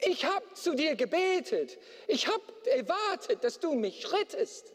ich 0.00 0.24
habe 0.24 0.52
zu 0.54 0.74
dir 0.74 0.94
gebetet. 0.94 1.76
Ich 2.06 2.28
habe 2.28 2.42
erwartet, 2.66 3.42
dass 3.42 3.58
du 3.58 3.74
mich 3.74 4.12
rettest. 4.12 4.72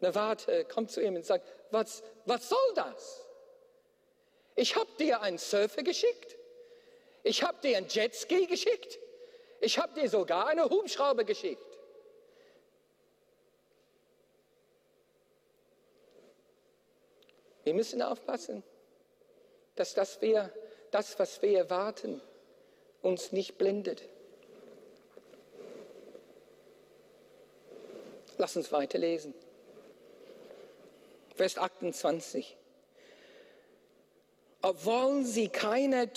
Der 0.00 0.12
Vater 0.12 0.64
kommt 0.64 0.92
zu 0.92 1.02
ihm 1.02 1.16
und 1.16 1.26
sagt, 1.26 1.44
was, 1.70 2.04
was 2.24 2.48
soll 2.48 2.74
das? 2.76 3.24
Ich 4.54 4.76
habe 4.76 4.88
dir 4.98 5.20
einen 5.20 5.38
Surfer 5.38 5.82
geschickt. 5.82 6.37
Ich 7.22 7.42
habe 7.42 7.58
dir 7.62 7.76
einen 7.76 7.88
Jetski 7.88 8.46
geschickt. 8.46 8.98
Ich 9.60 9.78
habe 9.78 10.00
dir 10.00 10.08
sogar 10.08 10.46
eine 10.46 10.64
Hubschrauber 10.64 11.24
geschickt. 11.24 11.78
Wir 17.64 17.74
müssen 17.74 18.00
aufpassen, 18.00 18.62
dass 19.74 19.92
das, 19.92 20.22
wir, 20.22 20.50
das, 20.90 21.18
was 21.18 21.42
wir 21.42 21.58
erwarten, 21.58 22.22
uns 23.02 23.32
nicht 23.32 23.58
blendet. 23.58 24.08
Lass 28.38 28.56
uns 28.56 28.72
weiterlesen. 28.72 29.34
Vers 31.34 31.58
28. 31.58 32.56
Obwohl 34.62 35.24
sie 35.24 35.48
keine 35.48 36.12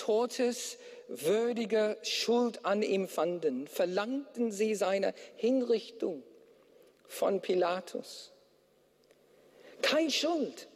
todeswürdige 1.11 1.97
Schuld 2.03 2.65
an 2.65 2.81
ihm 2.81 3.07
fanden, 3.07 3.67
verlangten 3.67 4.51
sie 4.51 4.75
seine 4.75 5.13
Hinrichtung 5.35 6.23
von 7.07 7.41
Pilatus. 7.41 8.31
Keine 9.81 10.11
Schuld, 10.11 10.67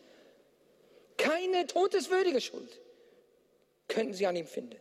keine 1.18 1.68
todeswürdige 1.68 2.42
Schuld 2.42 2.82
könnten 3.88 4.14
sie 4.14 4.26
an 4.26 4.36
ihm 4.36 4.48
finden. 4.48 4.80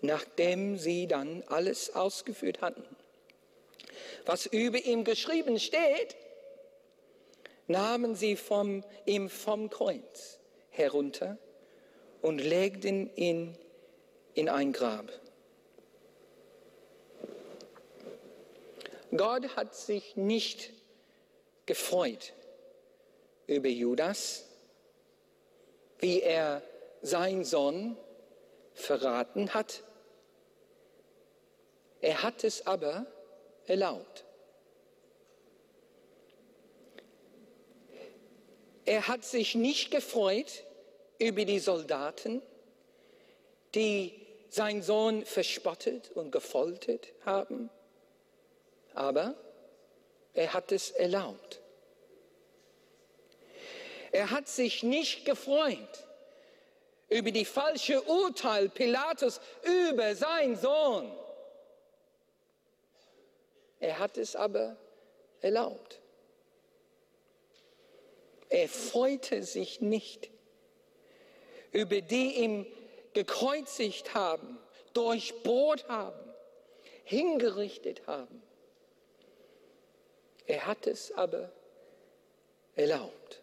Nachdem 0.00 0.76
sie 0.76 1.06
dann 1.06 1.42
alles 1.46 1.94
ausgeführt 1.94 2.60
hatten, 2.60 2.84
was 4.24 4.46
über 4.46 4.78
ihm 4.78 5.04
geschrieben 5.04 5.58
steht, 5.58 6.16
nahmen 7.66 8.14
sie 8.14 8.36
vom, 8.36 8.84
ihm 9.04 9.28
vom 9.30 9.70
Kreuz 9.70 10.38
herunter 10.70 11.38
und 12.22 12.38
legten 12.38 13.14
ihn 13.16 13.56
in 14.36 14.50
ein 14.50 14.72
Grab. 14.72 15.10
Gott 19.16 19.56
hat 19.56 19.74
sich 19.74 20.14
nicht 20.14 20.72
gefreut 21.64 22.34
über 23.46 23.68
Judas, 23.68 24.44
wie 26.00 26.20
er 26.20 26.62
sein 27.00 27.44
Sohn 27.44 27.96
verraten 28.74 29.54
hat. 29.54 29.82
Er 32.02 32.22
hat 32.22 32.44
es 32.44 32.66
aber 32.66 33.06
erlaubt. 33.66 34.24
Er 38.84 39.08
hat 39.08 39.24
sich 39.24 39.54
nicht 39.54 39.90
gefreut 39.90 40.64
über 41.18 41.46
die 41.46 41.58
Soldaten, 41.58 42.42
die 43.74 44.25
seinen 44.56 44.82
Sohn 44.82 45.24
verspottet 45.24 46.10
und 46.10 46.32
gefoltert 46.32 47.12
haben, 47.24 47.70
aber 48.94 49.34
er 50.34 50.52
hat 50.52 50.72
es 50.72 50.90
erlaubt. 50.90 51.60
Er 54.12 54.30
hat 54.30 54.48
sich 54.48 54.82
nicht 54.82 55.24
gefreut 55.24 56.06
über 57.08 57.30
die 57.30 57.44
falsche 57.44 58.02
Urteil 58.02 58.68
Pilatus 58.68 59.40
über 59.62 60.14
seinen 60.14 60.56
Sohn. 60.56 61.12
Er 63.78 63.98
hat 63.98 64.16
es 64.16 64.34
aber 64.34 64.76
erlaubt. 65.42 66.00
Er 68.48 68.68
freute 68.68 69.42
sich 69.42 69.80
nicht 69.80 70.30
über 71.72 72.00
die 72.00 72.36
ihm 72.36 72.66
gekreuzigt 73.16 74.12
haben, 74.12 74.58
durchbohrt 74.92 75.88
haben, 75.88 76.20
hingerichtet 77.04 78.06
haben. 78.06 78.42
Er 80.44 80.66
hat 80.66 80.86
es 80.86 81.12
aber 81.12 81.50
erlaubt. 82.74 83.40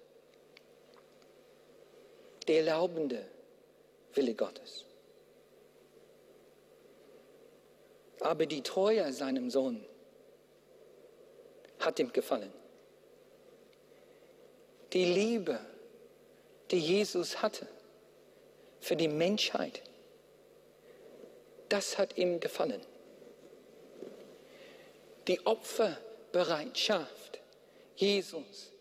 Der 2.48 2.60
erlaubende 2.60 3.26
Wille 4.14 4.36
Gottes. 4.36 4.86
Aber 8.20 8.46
die 8.46 8.62
Treue 8.62 9.12
seinem 9.12 9.50
Sohn 9.50 9.84
hat 11.80 11.98
ihm 11.98 12.14
gefallen. 12.14 12.54
Die 14.94 15.06
Liebe, 15.06 15.60
die 16.70 16.78
Jesus 16.78 17.42
hatte 17.42 17.68
für 18.84 18.96
die 18.96 19.08
Menschheit, 19.08 19.82
das 21.69 21.98
hat 21.98 22.17
ihm 22.17 22.39
gefallen. 22.39 22.82
Die 25.28 25.46
Opferbereitschaft 25.46 27.39
Jesus 27.96 28.72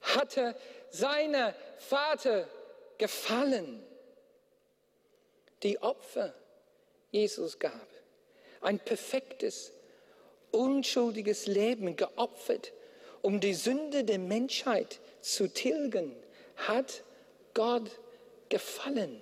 hatte 0.00 0.56
seine 0.90 1.54
Vater 1.78 2.48
gefallen. 2.96 3.82
Die 5.62 5.78
Opfer 5.82 6.32
Jesus 7.10 7.58
gab. 7.58 7.86
Ein 8.62 8.78
perfektes, 8.78 9.72
unschuldiges 10.50 11.46
Leben 11.46 11.96
geopfert, 11.96 12.72
um 13.20 13.40
die 13.40 13.54
Sünde 13.54 14.04
der 14.04 14.18
Menschheit 14.18 15.00
zu 15.20 15.48
tilgen, 15.52 16.16
hat 16.56 17.02
Gott 17.52 17.90
gefallen. 18.48 19.20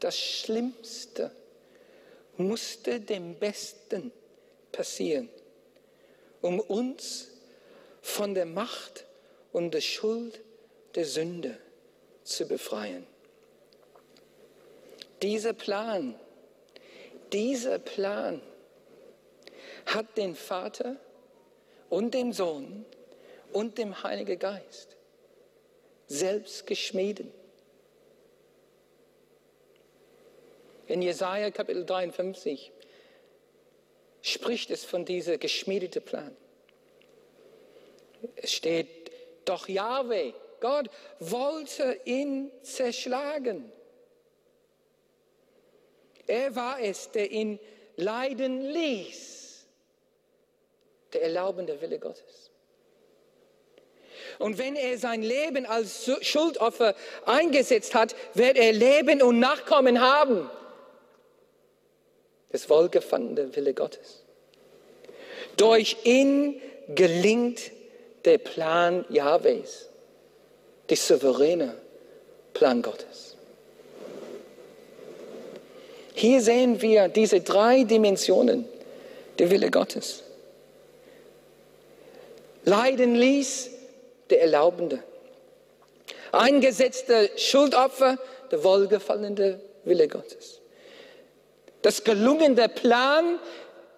Das 0.00 0.18
Schlimmste 0.18 1.30
musste 2.36 3.00
dem 3.00 3.34
Besten 3.34 4.12
passieren, 4.70 5.28
um 6.40 6.60
uns 6.60 7.28
von 8.00 8.34
der 8.34 8.46
Macht 8.46 9.06
und 9.52 9.72
der 9.74 9.80
Schuld 9.80 10.40
der 10.94 11.04
Sünde 11.04 11.58
zu 12.22 12.46
befreien. 12.46 13.06
Dieser 15.20 15.52
Plan, 15.52 16.14
dieser 17.32 17.78
Plan 17.78 18.40
hat 19.86 20.16
den 20.16 20.36
Vater 20.36 20.96
und 21.90 22.14
den 22.14 22.32
Sohn 22.32 22.84
und 23.52 23.78
dem 23.78 24.02
Heiligen 24.02 24.38
Geist 24.38 24.96
selbst 26.06 26.66
geschmieden. 26.66 27.32
In 30.88 31.02
Jesaja 31.02 31.50
Kapitel 31.50 31.84
53 31.84 32.72
spricht 34.22 34.70
es 34.70 34.84
von 34.84 35.04
diesem 35.04 35.38
geschmiedeten 35.38 36.02
Plan. 36.02 36.34
Es 38.36 38.52
steht, 38.52 39.10
doch 39.44 39.68
Yahweh, 39.68 40.32
Gott, 40.60 40.88
wollte 41.20 42.00
ihn 42.04 42.50
zerschlagen. 42.62 43.70
Er 46.26 46.56
war 46.56 46.80
es, 46.80 47.10
der 47.10 47.30
ihn 47.30 47.60
leiden 47.96 48.62
ließ. 48.62 49.66
Der 51.12 51.22
erlaubende 51.22 51.80
Wille 51.80 51.98
Gottes. 51.98 52.50
Und 54.38 54.58
wenn 54.58 54.76
er 54.76 54.98
sein 54.98 55.22
Leben 55.22 55.66
als 55.66 56.10
Schuldopfer 56.22 56.94
eingesetzt 57.26 57.94
hat, 57.94 58.14
wird 58.34 58.56
er 58.56 58.72
Leben 58.72 59.22
und 59.22 59.38
Nachkommen 59.38 60.00
haben. 60.00 60.50
Das 62.50 62.68
wohlgefallene 62.70 63.54
Wille 63.54 63.74
Gottes. 63.74 64.22
Durch 65.56 65.98
ihn 66.04 66.60
gelingt 66.94 67.70
der 68.24 68.38
Plan 68.38 69.04
Jahwes, 69.08 69.88
der 70.88 70.96
souveräne 70.96 71.74
Plan 72.54 72.82
Gottes. 72.82 73.36
Hier 76.14 76.40
sehen 76.40 76.82
wir 76.82 77.08
diese 77.08 77.40
drei 77.40 77.84
Dimensionen 77.84 78.64
der 79.38 79.50
Wille 79.50 79.70
Gottes. 79.70 80.24
Leiden 82.64 83.14
ließ 83.14 83.70
der 84.30 84.42
Erlaubende. 84.42 85.02
Eingesetzte 86.32 87.30
Schuldopfer, 87.36 88.18
der 88.50 88.64
wohlgefallene 88.64 89.60
Wille 89.84 90.08
Gottes. 90.08 90.57
Das 91.82 92.04
gelungene 92.04 92.68
Plan, 92.68 93.38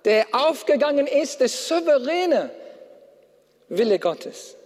der 0.04 0.26
aufgegangen 0.32 1.06
ist, 1.06 1.40
der 1.40 1.48
souveräne 1.48 2.50
Wille 3.68 3.98
Gottes. 3.98 4.56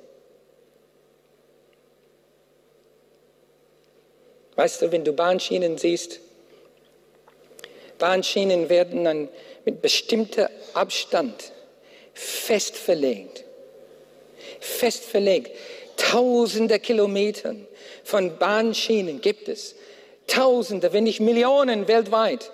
Weißt 4.56 4.82
du, 4.82 4.92
wenn 4.92 5.04
du 5.04 5.12
Bahnschienen 5.12 5.78
siehst, 5.78 6.20
Bahnschienen 7.98 8.68
werden 8.68 9.04
dann 9.04 9.28
mit 9.64 9.82
bestimmter 9.82 10.50
Abstand 10.74 11.52
fest 12.12 12.76
verlegt. 12.76 13.44
Fest 14.60 15.04
verlegt. 15.04 15.52
Tausende 15.96 16.78
Kilometer 16.78 17.54
von 18.04 18.38
Bahnschienen 18.38 19.20
gibt 19.20 19.48
es. 19.48 19.74
Tausende, 20.26 20.92
wenn 20.92 21.04
nicht 21.04 21.20
Millionen 21.20 21.88
weltweit. 21.88 22.50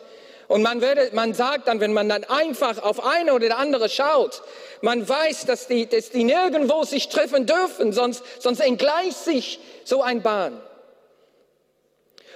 Und 0.50 0.62
man, 0.62 0.80
würde, 0.80 1.10
man 1.12 1.32
sagt 1.32 1.68
dann, 1.68 1.78
wenn 1.78 1.92
man 1.92 2.08
dann 2.08 2.24
einfach 2.24 2.82
auf 2.82 3.06
eine 3.06 3.34
oder 3.34 3.56
andere 3.56 3.88
schaut, 3.88 4.42
man 4.80 5.08
weiß, 5.08 5.46
dass 5.46 5.68
die, 5.68 5.86
dass 5.86 6.10
die 6.10 6.24
nirgendwo 6.24 6.82
sich 6.82 7.08
treffen 7.08 7.46
dürfen, 7.46 7.92
sonst, 7.92 8.24
sonst 8.40 8.58
entgleicht 8.58 9.16
sich 9.16 9.60
so 9.84 10.02
ein 10.02 10.22
Bahn. 10.22 10.60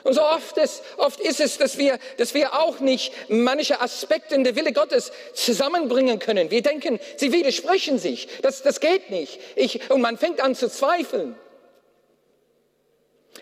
Und 0.05 0.13
so 0.13 0.23
oft 0.23 0.57
ist, 0.59 0.85
oft 0.97 1.19
ist 1.19 1.41
es, 1.41 1.59
dass 1.59 1.77
wir, 1.77 1.99
dass 2.17 2.35
wir 2.35 2.55
auch 2.55 2.79
nicht 2.79 3.13
manche 3.29 3.81
Aspekte 3.81 4.37
in 4.37 4.45
der 4.45 4.55
Wille 4.55 4.73
Gottes 4.73 5.11
zusammenbringen 5.33 6.21
können. 6.21 6.53
Wir 6.53 6.63
denken, 6.63 7.01
sie 7.17 7.33
widersprechen 7.33 7.99
sich. 7.99 8.29
Das, 8.43 8.63
das 8.63 8.79
geht 8.79 9.11
nicht. 9.11 9.41
Ich, 9.57 9.91
und 9.91 10.01
man 10.01 10.19
fängt 10.19 10.41
an 10.41 10.55
zu 10.55 10.71
zweifeln. 10.71 11.35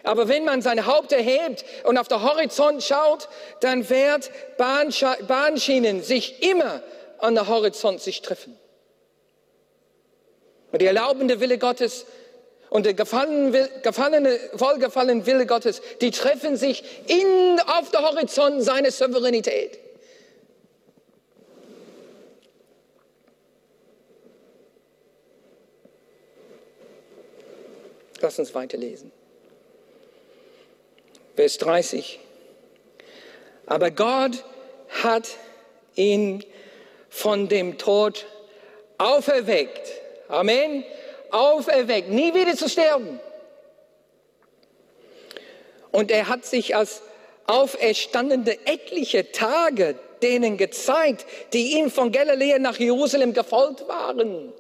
Aber 0.03 0.29
wenn 0.29 0.45
man 0.45 0.63
sein 0.63 0.87
Haupt 0.87 1.13
erhebt 1.13 1.65
und 1.85 1.99
auf 1.99 2.09
den 2.09 2.23
Horizont 2.23 2.83
schaut, 2.83 3.29
dann 3.61 3.89
wird 3.89 4.31
Bahnschienen 4.57 6.03
sich 6.03 6.43
immer 6.43 6.83
an 7.19 7.35
der 7.35 7.47
Horizont 7.47 8.01
sich 8.01 8.23
treffen. 8.23 8.59
Und 10.73 10.83
die 10.83 10.87
erlaubende 10.87 11.41
Wille 11.41 11.59
Gottes 11.59 12.07
und 12.71 12.87
der 12.87 12.95
gefallene, 12.95 13.69
gefallene, 13.83 15.27
Wille 15.27 15.47
Gottes, 15.47 15.83
die 16.01 16.11
treffen 16.11 16.57
sich 16.57 16.83
in, 17.07 17.61
auf 17.67 17.91
der 17.91 18.03
Horizont 18.03 18.63
seiner 18.63 18.91
Souveränität. 18.91 19.79
Lass 28.23 28.39
uns 28.39 28.55
weiterlesen. 28.55 29.13
Vers 31.37 31.59
30. 31.59 32.21
Aber 33.67 33.91
Gott 33.91 34.45
hat 35.03 35.29
ihn 35.95 36.45
von 37.09 37.49
dem 37.49 37.79
Tod 37.79 38.27
auferweckt. 38.99 39.91
Amen 40.29 40.85
auferweckt, 41.33 42.11
nie 42.11 42.35
wieder 42.35 42.55
zu 42.55 42.69
sterben. 42.69 43.19
Und 45.91 46.11
er 46.11 46.29
hat 46.29 46.45
sich 46.45 46.77
als 46.77 47.03
auferstandene 47.47 48.57
etliche 48.67 49.33
Tage 49.33 49.97
denen 50.23 50.57
gezeigt, 50.57 51.27
die 51.53 51.79
ihm 51.79 51.91
von 51.91 52.13
Galiläa 52.13 52.59
nach 52.59 52.79
Jerusalem 52.79 53.35
gefolgt 53.35 53.89
waren. 53.89 54.53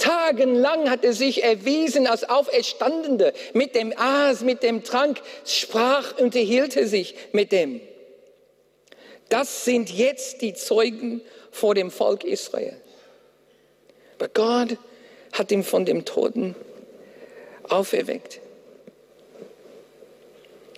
Tagenlang 0.00 0.90
hat 0.90 1.04
er 1.04 1.12
sich 1.12 1.44
erwiesen 1.44 2.06
als 2.06 2.28
Auferstandene. 2.28 3.32
Mit 3.52 3.74
dem 3.74 3.92
Aas, 3.96 4.40
mit 4.40 4.62
dem 4.62 4.82
Trank, 4.82 5.20
sprach, 5.44 6.18
unterhielt 6.18 6.76
er 6.76 6.86
sich 6.86 7.14
mit 7.32 7.52
dem. 7.52 7.80
Das 9.28 9.64
sind 9.64 9.90
jetzt 9.90 10.42
die 10.42 10.54
Zeugen 10.54 11.20
vor 11.52 11.74
dem 11.74 11.90
Volk 11.90 12.24
Israel. 12.24 12.76
Aber 14.18 14.28
Gott 14.28 14.78
hat 15.32 15.52
ihn 15.52 15.62
von 15.62 15.84
dem 15.84 16.04
Toten 16.04 16.56
auferweckt. 17.68 18.40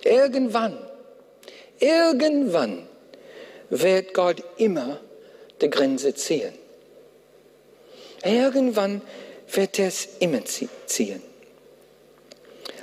Irgendwann, 0.03 0.77
irgendwann 1.79 2.87
wird 3.69 4.13
Gott 4.13 4.43
immer 4.57 4.99
die 5.61 5.69
Grenze 5.69 6.13
ziehen. 6.13 6.53
Irgendwann 8.23 9.01
wird 9.51 9.79
er 9.79 9.87
es 9.87 10.07
immer 10.19 10.43
ziehen. 10.45 11.21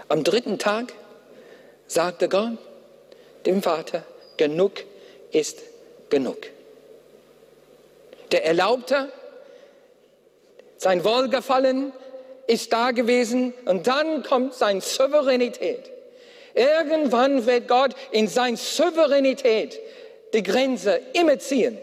Am 0.09 0.24
dritten 0.24 0.59
Tag 0.59 0.92
sagte 1.87 2.29
Gott 2.29 2.59
dem 3.46 3.62
Vater, 3.62 4.05
genug 4.37 4.72
ist 5.33 5.59
genug. 6.11 6.38
Der 8.33 8.44
Erlaubte 8.44 9.11
sein 10.76 11.05
Wohlgefallen 11.05 11.92
ist 12.46 12.72
da 12.72 12.90
gewesen 12.90 13.55
und 13.66 13.87
dann 13.87 14.22
kommt 14.22 14.55
seine 14.55 14.81
Souveränität. 14.81 15.90
Irgendwann 16.55 17.46
wird 17.46 17.68
Gott 17.68 17.94
in 18.11 18.29
seiner 18.29 18.57
Souveränität 18.57 19.79
die 20.33 20.42
Grenze 20.42 21.00
immer 21.12 21.38
ziehen. 21.38 21.79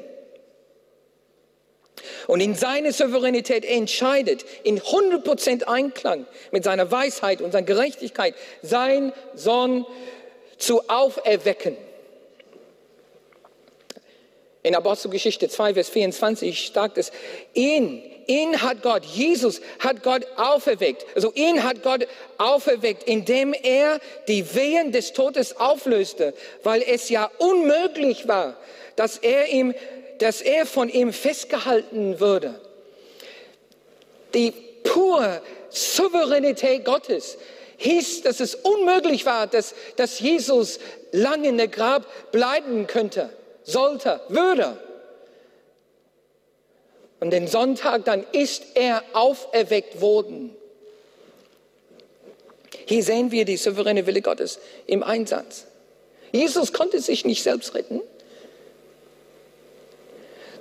Und 2.28 2.42
in 2.42 2.56
seiner 2.56 2.92
Souveränität 2.92 3.66
entscheidet, 3.66 4.46
in 4.64 4.80
100% 4.80 5.64
Einklang 5.64 6.26
mit 6.52 6.64
seiner 6.64 6.92
Weisheit 6.92 7.42
und 7.42 7.52
seiner 7.52 7.66
Gerechtigkeit, 7.66 8.36
sein 8.62 9.14
Sohn 9.36 9.86
zu 10.58 10.90
auferwecken. 10.90 11.78
In 14.64 14.76
Apostelgeschichte 14.76 15.48
2, 15.48 15.76
Vers 15.76 15.90
24 15.90 16.72
sagt 16.74 16.98
es, 16.98 17.12
ihn, 17.54 18.04
ihn 18.28 18.62
hat 18.62 18.82
Gott, 18.82 19.06
Jesus 19.06 19.62
hat 19.80 20.04
Gott 20.04 20.28
auferweckt. 20.36 21.06
Also 21.16 21.32
ihn 21.34 21.64
hat 21.64 21.84
Gott 21.84 22.06
auferweckt, 22.38 23.04
indem 23.04 23.54
er 23.54 24.00
die 24.28 24.56
Wehen 24.56 24.92
des 24.92 25.14
Todes 25.14 25.58
auflöste, 25.58 26.34
weil 26.64 26.84
es 26.86 27.08
ja 27.08 27.32
unmöglich 27.38 28.28
war, 28.28 28.58
dass 28.98 29.18
er 29.18 29.48
ihm, 29.48 29.74
dass 30.20 30.42
er 30.42 30.66
von 30.66 30.90
ihm 30.90 31.14
festgehalten 31.14 32.20
würde. 32.20 32.60
Die 34.34 34.52
pure 34.84 35.42
Souveränität 35.70 36.86
Gottes 36.86 37.38
hieß, 37.78 38.24
dass 38.24 38.40
es 38.40 38.56
unmöglich 38.56 39.26
war, 39.26 39.48
dass, 39.48 39.76
dass 39.96 40.20
Jesus 40.20 40.80
lange 41.12 41.50
in 41.50 41.58
der 41.58 41.68
Grab 41.68 42.32
bleiben 42.32 42.88
könnte 42.88 43.30
sollte, 43.64 44.22
würde. 44.30 44.78
Und 47.20 47.32
den 47.32 47.48
Sonntag, 47.48 48.06
dann 48.06 48.26
ist 48.32 48.64
er 48.76 49.04
auferweckt 49.14 50.02
worden. 50.02 50.56
Hier 52.86 53.04
sehen 53.04 53.32
wir 53.32 53.44
die 53.44 53.58
souveräne 53.58 54.06
Wille 54.08 54.22
Gottes 54.22 54.60
im 54.86 55.04
Einsatz. 55.04 55.66
Jesus 56.32 56.74
konnte 56.74 57.02
sich 57.02 57.26
nicht 57.26 57.44
selbst 57.44 57.74
retten. 57.74 58.02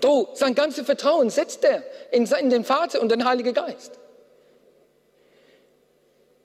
So, 0.03 0.29
sein 0.35 0.55
ganzes 0.55 0.85
Vertrauen 0.87 1.31
setzt 1.31 1.65
er 1.65 1.83
in 2.11 2.27
den 2.51 2.65
Vater 2.65 3.01
und 3.01 3.11
den 3.11 3.25
Heiligen 3.25 3.55
Geist. 3.55 3.93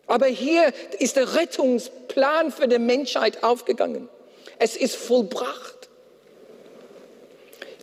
Aber 0.07 0.25
hier 0.25 0.73
ist 0.99 1.15
der 1.15 1.35
Rettungsplan 1.35 2.51
für 2.51 2.67
die 2.67 2.79
Menschheit 2.79 3.43
aufgegangen. 3.43 4.09
Es 4.59 4.75
ist 4.75 4.95
vollbracht. 4.95 5.89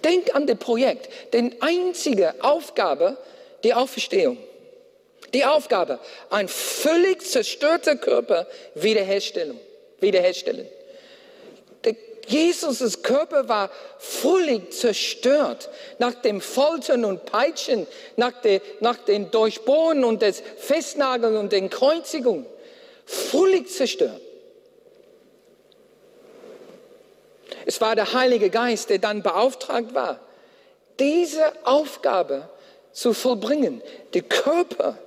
Denk 0.04 0.34
an 0.34 0.46
das 0.46 0.58
Projekt. 0.58 1.08
Denn 1.32 1.56
einzige 1.60 2.34
Aufgabe, 2.40 3.16
die 3.64 3.74
Auferstehung. 3.74 4.38
Die 5.34 5.44
Aufgabe, 5.44 5.98
ein 6.30 6.48
völlig 6.48 7.22
zerstörter 7.22 7.96
Körper 7.96 8.46
wiederherstellen. 8.74 9.58
wiederherstellen. 10.00 10.66
Jesus' 12.28 13.02
Körper 13.02 13.48
war 13.48 13.70
völlig 13.98 14.72
zerstört 14.72 15.70
nach 15.98 16.14
dem 16.14 16.40
Foltern 16.40 17.04
und 17.04 17.24
Peitschen, 17.24 17.86
nach, 18.16 18.40
de, 18.42 18.60
nach 18.80 18.98
den 18.98 19.30
Durchbohren 19.30 20.04
und 20.04 20.22
des 20.22 20.42
Festnageln 20.58 21.36
und 21.36 21.52
den 21.52 21.70
Kreuzigungen. 21.70 22.46
Völlig 23.06 23.70
zerstört. 23.70 24.20
Es 27.64 27.80
war 27.80 27.96
der 27.96 28.12
Heilige 28.12 28.50
Geist, 28.50 28.90
der 28.90 28.98
dann 28.98 29.22
beauftragt 29.22 29.94
war, 29.94 30.20
diese 30.98 31.52
Aufgabe 31.64 32.48
zu 32.92 33.12
vollbringen, 33.14 33.82
die 34.14 34.22
Körper 34.22 34.98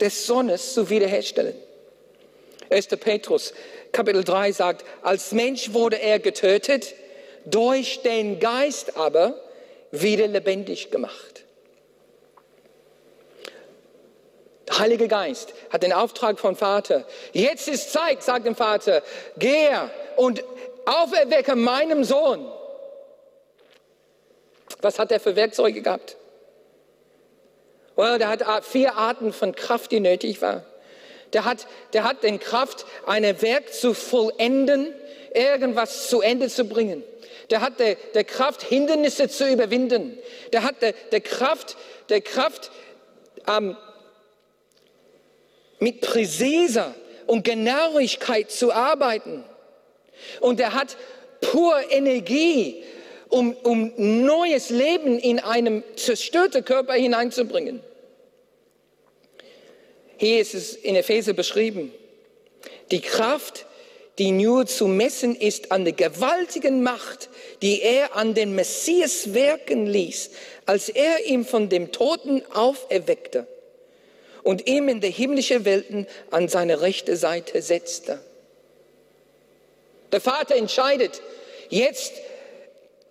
des 0.00 0.26
Sohnes 0.26 0.74
zu 0.74 0.90
wiederherstellen. 0.90 1.54
1. 2.70 2.88
Petrus 3.00 3.54
Kapitel 3.92 4.24
3 4.24 4.52
sagt, 4.52 4.84
als 5.02 5.32
Mensch 5.32 5.72
wurde 5.72 6.00
er 6.00 6.18
getötet, 6.18 6.94
durch 7.44 8.02
den 8.02 8.40
Geist 8.40 8.96
aber 8.96 9.40
wieder 9.90 10.26
lebendig 10.26 10.90
gemacht. 10.90 11.44
Der 14.68 14.78
Heilige 14.78 15.08
Geist 15.08 15.54
hat 15.70 15.82
den 15.82 15.94
Auftrag 15.94 16.38
vom 16.38 16.54
Vater. 16.54 17.06
Jetzt 17.32 17.68
ist 17.68 17.90
Zeit, 17.90 18.22
sagt 18.22 18.46
dem 18.46 18.54
Vater, 18.54 19.02
gehe 19.38 19.90
und 20.16 20.44
auferwecke 20.84 21.56
meinem 21.56 22.04
Sohn. 22.04 22.46
Was 24.82 24.98
hat 24.98 25.10
er 25.10 25.20
für 25.20 25.34
Werkzeuge 25.36 25.80
gehabt? 25.80 26.16
Well, 27.96 28.18
der 28.18 28.28
hat 28.28 28.64
vier 28.64 28.94
Arten 28.94 29.32
von 29.32 29.54
Kraft, 29.54 29.90
die 29.90 30.00
nötig 30.00 30.40
war. 30.42 30.64
Der 31.32 31.44
hat, 31.44 31.66
der 31.92 32.04
hat 32.04 32.22
den 32.22 32.40
Kraft, 32.40 32.86
ein 33.06 33.24
Werk 33.42 33.72
zu 33.72 33.94
vollenden, 33.94 34.94
irgendwas 35.34 36.08
zu 36.08 36.20
Ende 36.20 36.48
zu 36.48 36.64
bringen. 36.64 37.02
Der 37.50 37.60
hat 37.60 37.78
der, 37.80 37.96
der 38.14 38.24
Kraft, 38.24 38.62
Hindernisse 38.62 39.28
zu 39.28 39.48
überwinden. 39.48 40.18
Der 40.52 40.62
hat 40.62 40.82
der, 40.82 40.92
der 41.12 41.20
Kraft, 41.20 41.76
der 42.08 42.20
Kraft, 42.20 42.70
ähm, 43.46 43.76
mit 45.78 46.00
Präziser 46.00 46.94
und 47.26 47.44
Genauigkeit 47.44 48.50
zu 48.50 48.72
arbeiten. 48.72 49.44
Und 50.40 50.60
er 50.60 50.74
hat 50.74 50.96
pure 51.40 51.82
Energie, 51.90 52.82
um, 53.28 53.54
um 53.62 53.92
neues 53.96 54.70
Leben 54.70 55.18
in 55.18 55.38
einem 55.38 55.84
zerstörten 55.96 56.64
Körper 56.64 56.94
hineinzubringen. 56.94 57.80
Hier 60.18 60.40
ist 60.40 60.54
es 60.54 60.74
in 60.74 60.96
Epheser 60.96 61.32
beschrieben. 61.32 61.92
Die 62.90 63.00
Kraft, 63.00 63.66
die 64.18 64.32
nur 64.32 64.66
zu 64.66 64.88
messen 64.88 65.36
ist 65.36 65.70
an 65.70 65.84
der 65.84 65.94
gewaltigen 65.94 66.82
Macht, 66.82 67.30
die 67.62 67.80
er 67.82 68.16
an 68.16 68.34
den 68.34 68.54
Messias 68.54 69.32
wirken 69.32 69.86
ließ, 69.86 70.30
als 70.66 70.88
er 70.88 71.24
ihn 71.24 71.44
von 71.44 71.68
dem 71.68 71.92
Toten 71.92 72.42
auferweckte 72.52 73.46
und 74.42 74.66
ihm 74.66 74.88
in 74.88 75.00
der 75.00 75.10
himmlischen 75.10 75.64
Welten 75.64 76.06
an 76.32 76.48
seine 76.48 76.80
rechte 76.80 77.16
Seite 77.16 77.62
setzte. 77.62 78.20
Der 80.10 80.20
Vater 80.20 80.56
entscheidet, 80.56 81.22
jetzt 81.68 82.12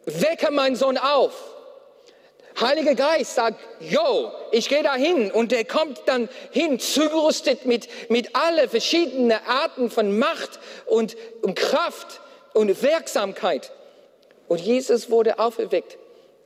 wecke 0.05 0.51
mein 0.51 0.75
Sohn 0.75 0.97
auf. 0.97 1.56
Heiliger 2.59 2.95
Geist 2.95 3.35
sagt, 3.35 3.59
yo, 3.79 4.31
ich 4.51 4.67
gehe 4.67 4.81
dahin 4.81 5.29
und 5.31 5.53
er 5.53 5.63
kommt 5.63 6.01
dann 6.07 6.27
hin, 6.51 6.79
zugerüstet 6.79 7.65
mit, 7.65 7.87
mit 8.09 8.35
alle 8.35 8.67
verschiedenen 8.67 9.37
Arten 9.47 9.91
von 9.91 10.17
Macht 10.17 10.59
und, 10.87 11.15
und 11.43 11.55
Kraft 11.55 12.19
und 12.53 12.81
Wirksamkeit. 12.81 13.71
Und 14.47 14.59
Jesus 14.59 15.11
wurde 15.11 15.37
auferweckt, 15.37 15.97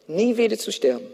nie 0.07 0.35
wieder 0.35 0.57
zu 0.57 0.71
sterben. 0.71 1.07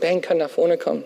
Ben 0.00 0.20
kann 0.20 0.38
nach 0.38 0.50
vorne 0.50 0.78
kommen. 0.78 1.04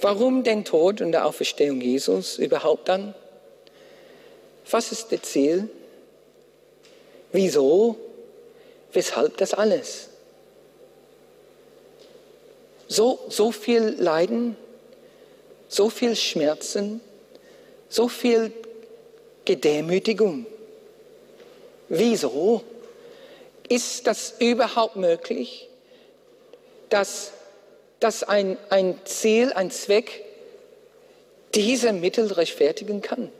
Warum 0.00 0.42
den 0.42 0.64
Tod 0.64 1.00
und 1.00 1.12
der 1.12 1.26
Auferstehung 1.26 1.80
Jesus 1.80 2.38
überhaupt 2.38 2.88
dann? 2.88 3.14
Was 4.70 4.92
ist 4.92 5.12
das 5.12 5.22
Ziel? 5.22 5.68
Wieso? 7.32 7.96
Weshalb 8.92 9.36
das 9.36 9.54
alles? 9.54 10.08
So, 12.88 13.18
so 13.28 13.52
viel 13.52 13.96
Leiden, 13.98 14.56
so 15.68 15.90
viel 15.90 16.14
Schmerzen, 16.16 17.00
so 17.88 18.08
viel 18.08 18.52
Gedemütigung. 19.44 20.46
Wieso? 21.88 22.62
Ist 23.68 24.06
das 24.06 24.34
überhaupt 24.38 24.96
möglich, 24.96 25.68
dass, 26.88 27.32
dass 27.98 28.22
ein, 28.22 28.56
ein 28.70 29.00
Ziel, 29.04 29.52
ein 29.52 29.70
Zweck 29.70 30.24
diese 31.54 31.92
Mittel 31.92 32.32
rechtfertigen 32.32 33.02
kann? 33.02 33.30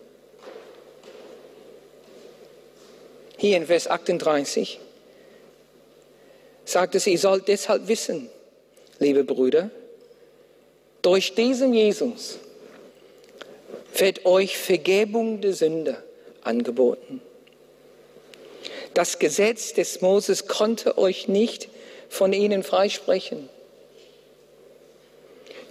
Hier 3.37 3.57
in 3.57 3.67
Vers 3.67 3.89
38 3.89 4.81
sagt 6.65 6.95
es, 6.95 7.07
ihr 7.07 7.19
sollt 7.19 7.49
deshalb 7.49 7.89
wissen, 7.89 8.31
liebe 8.99 9.25
Brüder, 9.25 9.71
durch 11.03 11.35
diesen 11.35 11.75
Jesus 11.75 12.39
wird 13.95 14.27
euch 14.27 14.59
Vergebung 14.59 15.41
der 15.41 15.53
Sünde 15.53 16.03
angeboten. 16.43 17.21
Das 18.95 19.19
Gesetz 19.19 19.75
des 19.75 20.01
Moses 20.01 20.47
konnte 20.47 20.97
euch 20.97 21.29
nicht 21.29 21.69
von 22.09 22.33
ihnen 22.33 22.63
freisprechen. 22.63 23.49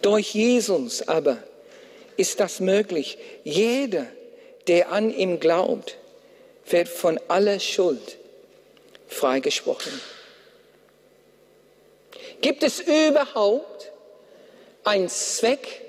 Durch 0.02 0.36
Jesus 0.36 1.08
aber 1.08 1.38
ist 2.18 2.40
das 2.40 2.60
möglich. 2.60 3.18
Jeder, 3.44 4.06
der 4.68 4.92
an 4.92 5.12
ihm 5.12 5.40
glaubt, 5.40 5.98
wird 6.68 6.88
von 6.88 7.20
aller 7.28 7.60
Schuld 7.60 8.18
freigesprochen. 9.08 9.92
Gibt 12.42 12.64
es 12.64 12.80
überhaupt 12.80 13.92
einen 14.84 15.10
Zweck, 15.10 15.82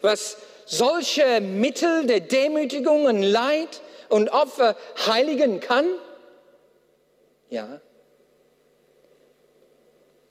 was 0.00 0.36
solche 0.66 1.40
Mittel 1.40 2.06
der 2.06 2.20
Demütigung 2.20 3.06
und 3.06 3.22
Leid 3.22 3.80
und 4.08 4.28
Opfer 4.30 4.76
heiligen 5.06 5.60
kann? 5.60 5.86
Ja. 7.48 7.80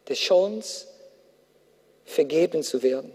Der 0.08 0.16
Chance, 0.16 0.88
vergeben 2.06 2.64
zu 2.64 2.82
werden. 2.82 3.14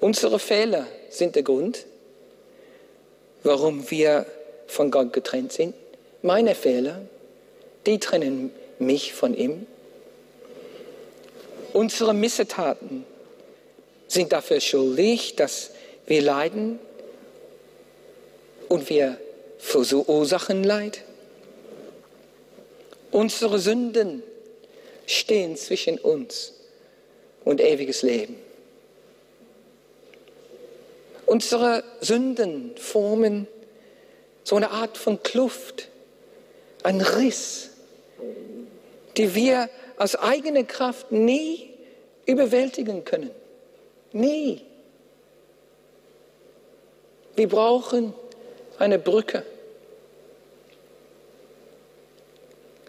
Unsere 0.00 0.38
Fehler 0.38 0.86
sind 1.14 1.36
der 1.36 1.42
Grund, 1.42 1.86
warum 3.42 3.90
wir 3.90 4.26
von 4.66 4.90
Gott 4.90 5.12
getrennt 5.12 5.52
sind. 5.52 5.74
Meine 6.22 6.54
Fehler, 6.54 7.02
die 7.86 7.98
trennen 7.98 8.50
mich 8.78 9.12
von 9.12 9.34
ihm. 9.36 9.66
Unsere 11.72 12.14
Missetaten 12.14 13.04
sind 14.08 14.32
dafür 14.32 14.60
schuldig, 14.60 15.36
dass 15.36 15.70
wir 16.06 16.22
leiden 16.22 16.78
und 18.68 18.88
wir 18.88 19.18
verursachen 19.58 20.64
Leid. 20.64 21.02
Unsere 23.10 23.58
Sünden 23.58 24.22
stehen 25.06 25.56
zwischen 25.56 25.98
uns 25.98 26.52
und 27.44 27.60
ewiges 27.60 28.02
Leben. 28.02 28.36
Unsere 31.34 31.82
Sünden 32.00 32.76
formen 32.76 33.48
so 34.44 34.54
eine 34.54 34.70
Art 34.70 34.96
von 34.96 35.20
Kluft, 35.24 35.88
ein 36.84 37.00
Riss, 37.00 37.70
die 39.16 39.34
wir 39.34 39.68
aus 39.96 40.14
eigener 40.14 40.62
Kraft 40.62 41.10
nie 41.10 41.70
überwältigen 42.24 43.04
können. 43.04 43.30
Nie. 44.12 44.62
Wir 47.34 47.48
brauchen 47.48 48.14
eine 48.78 49.00
Brücke. 49.00 49.44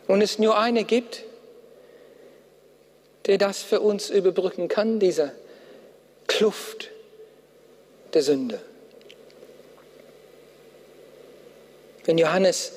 Und 0.05 0.21
es 0.21 0.37
nur 0.37 0.55
eine 0.59 0.83
gibt, 0.83 1.23
der 3.25 3.39
das 3.39 3.63
für 3.63 3.79
uns 3.79 4.11
überbrücken 4.11 4.67
kann, 4.67 4.99
diese 4.99 5.31
Kluft 6.27 6.91
der 8.15 8.23
Sünde. 8.23 8.59
Wenn 12.05 12.17
Johannes 12.17 12.71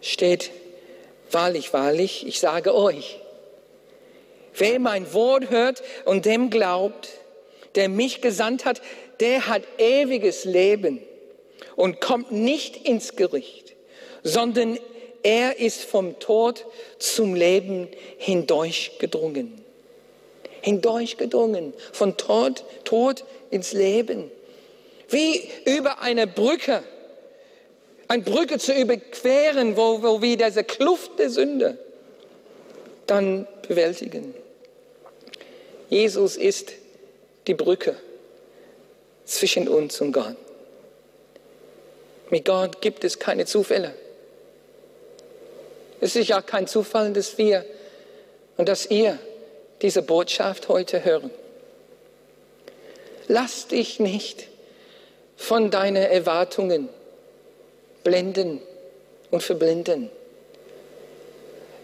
steht, 0.00 0.50
wahrlich, 1.30 1.72
wahrlich, 1.72 2.26
ich 2.26 2.40
sage 2.40 2.74
euch, 2.74 3.20
wer 4.54 4.80
mein 4.80 5.12
Wort 5.14 5.50
hört 5.50 5.82
und 6.04 6.26
dem 6.26 6.50
glaubt, 6.50 7.08
der 7.76 7.88
mich 7.88 8.20
gesandt 8.20 8.64
hat, 8.64 8.82
der 9.20 9.46
hat 9.46 9.62
ewiges 9.78 10.44
Leben 10.44 11.00
und 11.76 12.00
kommt 12.00 12.32
nicht 12.32 12.76
ins 12.76 13.16
Gericht, 13.16 13.74
sondern 14.22 14.78
er 15.22 15.60
ist 15.60 15.84
vom 15.84 16.18
Tod 16.18 16.66
zum 16.98 17.34
Leben 17.34 17.88
hindurchgedrungen. 18.18 19.61
Hindurchgedrungen, 20.62 21.74
von 21.92 22.16
Tod, 22.16 22.64
Tod 22.84 23.24
ins 23.50 23.72
Leben. 23.72 24.30
Wie 25.08 25.42
über 25.66 26.00
eine 26.00 26.26
Brücke, 26.26 26.82
eine 28.08 28.22
Brücke 28.22 28.58
zu 28.58 28.72
überqueren, 28.72 29.76
wo, 29.76 30.02
wo 30.02 30.22
wir 30.22 30.36
diese 30.36 30.64
Kluft 30.64 31.18
der 31.18 31.28
Sünde 31.28 31.78
dann 33.06 33.46
bewältigen. 33.68 34.34
Jesus 35.90 36.36
ist 36.36 36.72
die 37.46 37.54
Brücke 37.54 37.96
zwischen 39.26 39.68
uns 39.68 40.00
und 40.00 40.12
Gott. 40.12 40.36
Mit 42.30 42.46
Gott 42.46 42.80
gibt 42.80 43.04
es 43.04 43.18
keine 43.18 43.44
Zufälle. 43.44 43.94
Es 46.00 46.16
ist 46.16 46.28
ja 46.28 46.40
kein 46.40 46.66
Zufall, 46.66 47.12
dass 47.12 47.36
wir 47.36 47.64
und 48.56 48.68
dass 48.68 48.86
ihr 48.86 49.18
diese 49.82 50.02
Botschaft 50.02 50.68
heute 50.68 51.04
hören. 51.04 51.30
Lass 53.28 53.66
dich 53.66 54.00
nicht 54.00 54.48
von 55.36 55.70
deinen 55.70 56.02
Erwartungen 56.02 56.88
blenden 58.04 58.60
und 59.30 59.42
verblinden. 59.42 60.10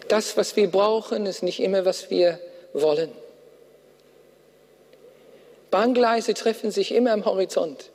Das, 0.08 0.36
was 0.36 0.56
wir 0.56 0.70
brauchen, 0.70 1.26
ist 1.26 1.42
nicht 1.42 1.60
immer, 1.60 1.84
was 1.84 2.10
wir 2.10 2.38
wollen. 2.72 3.10
Bahngleise 5.70 6.34
treffen 6.34 6.70
sich 6.70 6.92
immer 6.92 7.12
am 7.12 7.24
Horizont. 7.24 7.90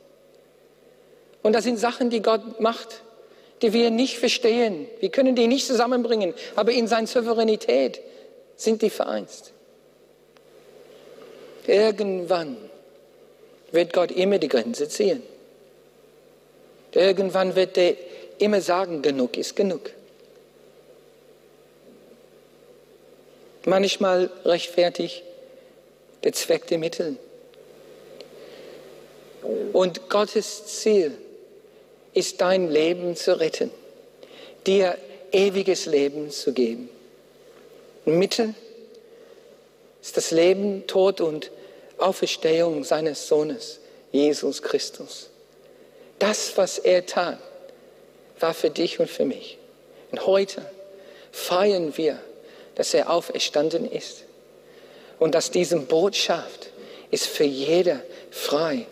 Und 1.42 1.54
das 1.54 1.64
sind 1.64 1.78
Sachen, 1.78 2.10
die 2.10 2.22
Gott 2.22 2.60
macht, 2.60 3.02
die 3.62 3.72
wir 3.72 3.90
nicht 3.90 4.18
verstehen. 4.18 4.86
Wir 5.00 5.08
können 5.08 5.34
die 5.34 5.46
nicht 5.46 5.66
zusammenbringen, 5.66 6.34
aber 6.54 6.72
in 6.72 6.86
seiner 6.86 7.06
Souveränität 7.06 8.00
sind 8.56 8.82
die 8.82 8.90
vereinst. 8.90 9.53
Irgendwann 11.66 12.56
wird 13.72 13.92
Gott 13.92 14.10
immer 14.10 14.38
die 14.38 14.48
Grenze 14.48 14.88
ziehen. 14.88 15.22
Irgendwann 16.92 17.56
wird 17.56 17.76
er 17.76 17.94
immer 18.38 18.60
sagen, 18.60 19.02
genug 19.02 19.36
ist 19.36 19.56
genug. 19.56 19.90
Manchmal 23.64 24.30
rechtfertigt 24.44 25.22
der 26.22 26.32
Zweck 26.32 26.66
der 26.66 26.78
Mittel. 26.78 27.16
Und 29.72 30.08
Gottes 30.08 30.66
Ziel 30.66 31.16
ist 32.12 32.40
dein 32.40 32.70
Leben 32.70 33.16
zu 33.16 33.38
retten, 33.38 33.70
dir 34.66 34.96
ewiges 35.32 35.86
Leben 35.86 36.30
zu 36.30 36.52
geben. 36.52 36.88
Mittel 38.04 38.54
ist 40.04 40.18
das 40.18 40.30
Leben, 40.32 40.86
Tod 40.86 41.22
und 41.22 41.50
Auferstehung 41.96 42.84
seines 42.84 43.26
Sohnes, 43.26 43.80
Jesus 44.12 44.60
Christus. 44.60 45.30
Das, 46.18 46.58
was 46.58 46.78
er 46.78 47.06
tat, 47.06 47.38
war 48.38 48.52
für 48.52 48.68
dich 48.68 49.00
und 49.00 49.08
für 49.08 49.24
mich. 49.24 49.56
Und 50.12 50.26
heute 50.26 50.60
feiern 51.32 51.96
wir, 51.96 52.18
dass 52.74 52.92
er 52.92 53.08
auferstanden 53.08 53.90
ist 53.90 54.24
und 55.18 55.34
dass 55.34 55.50
diese 55.50 55.78
Botschaft 55.78 56.68
ist 57.10 57.26
für 57.26 57.44
jeder 57.44 58.02
frei 58.30 58.86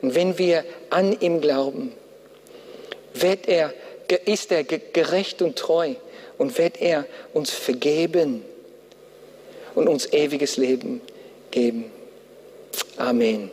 und 0.00 0.14
wenn 0.14 0.38
wir 0.38 0.64
an 0.88 1.20
ihm 1.20 1.42
glauben, 1.42 1.92
wird 3.12 3.48
er, 3.48 3.74
ist 4.24 4.50
er 4.50 4.64
gerecht 4.64 5.42
und 5.42 5.56
treu 5.56 5.94
und 6.38 6.56
wird 6.56 6.80
er 6.80 7.04
uns 7.34 7.50
vergeben 7.50 8.44
und 9.74 9.88
uns 9.88 10.12
ewiges 10.12 10.56
Leben 10.56 11.00
geben. 11.50 11.84
Amen. 12.96 13.50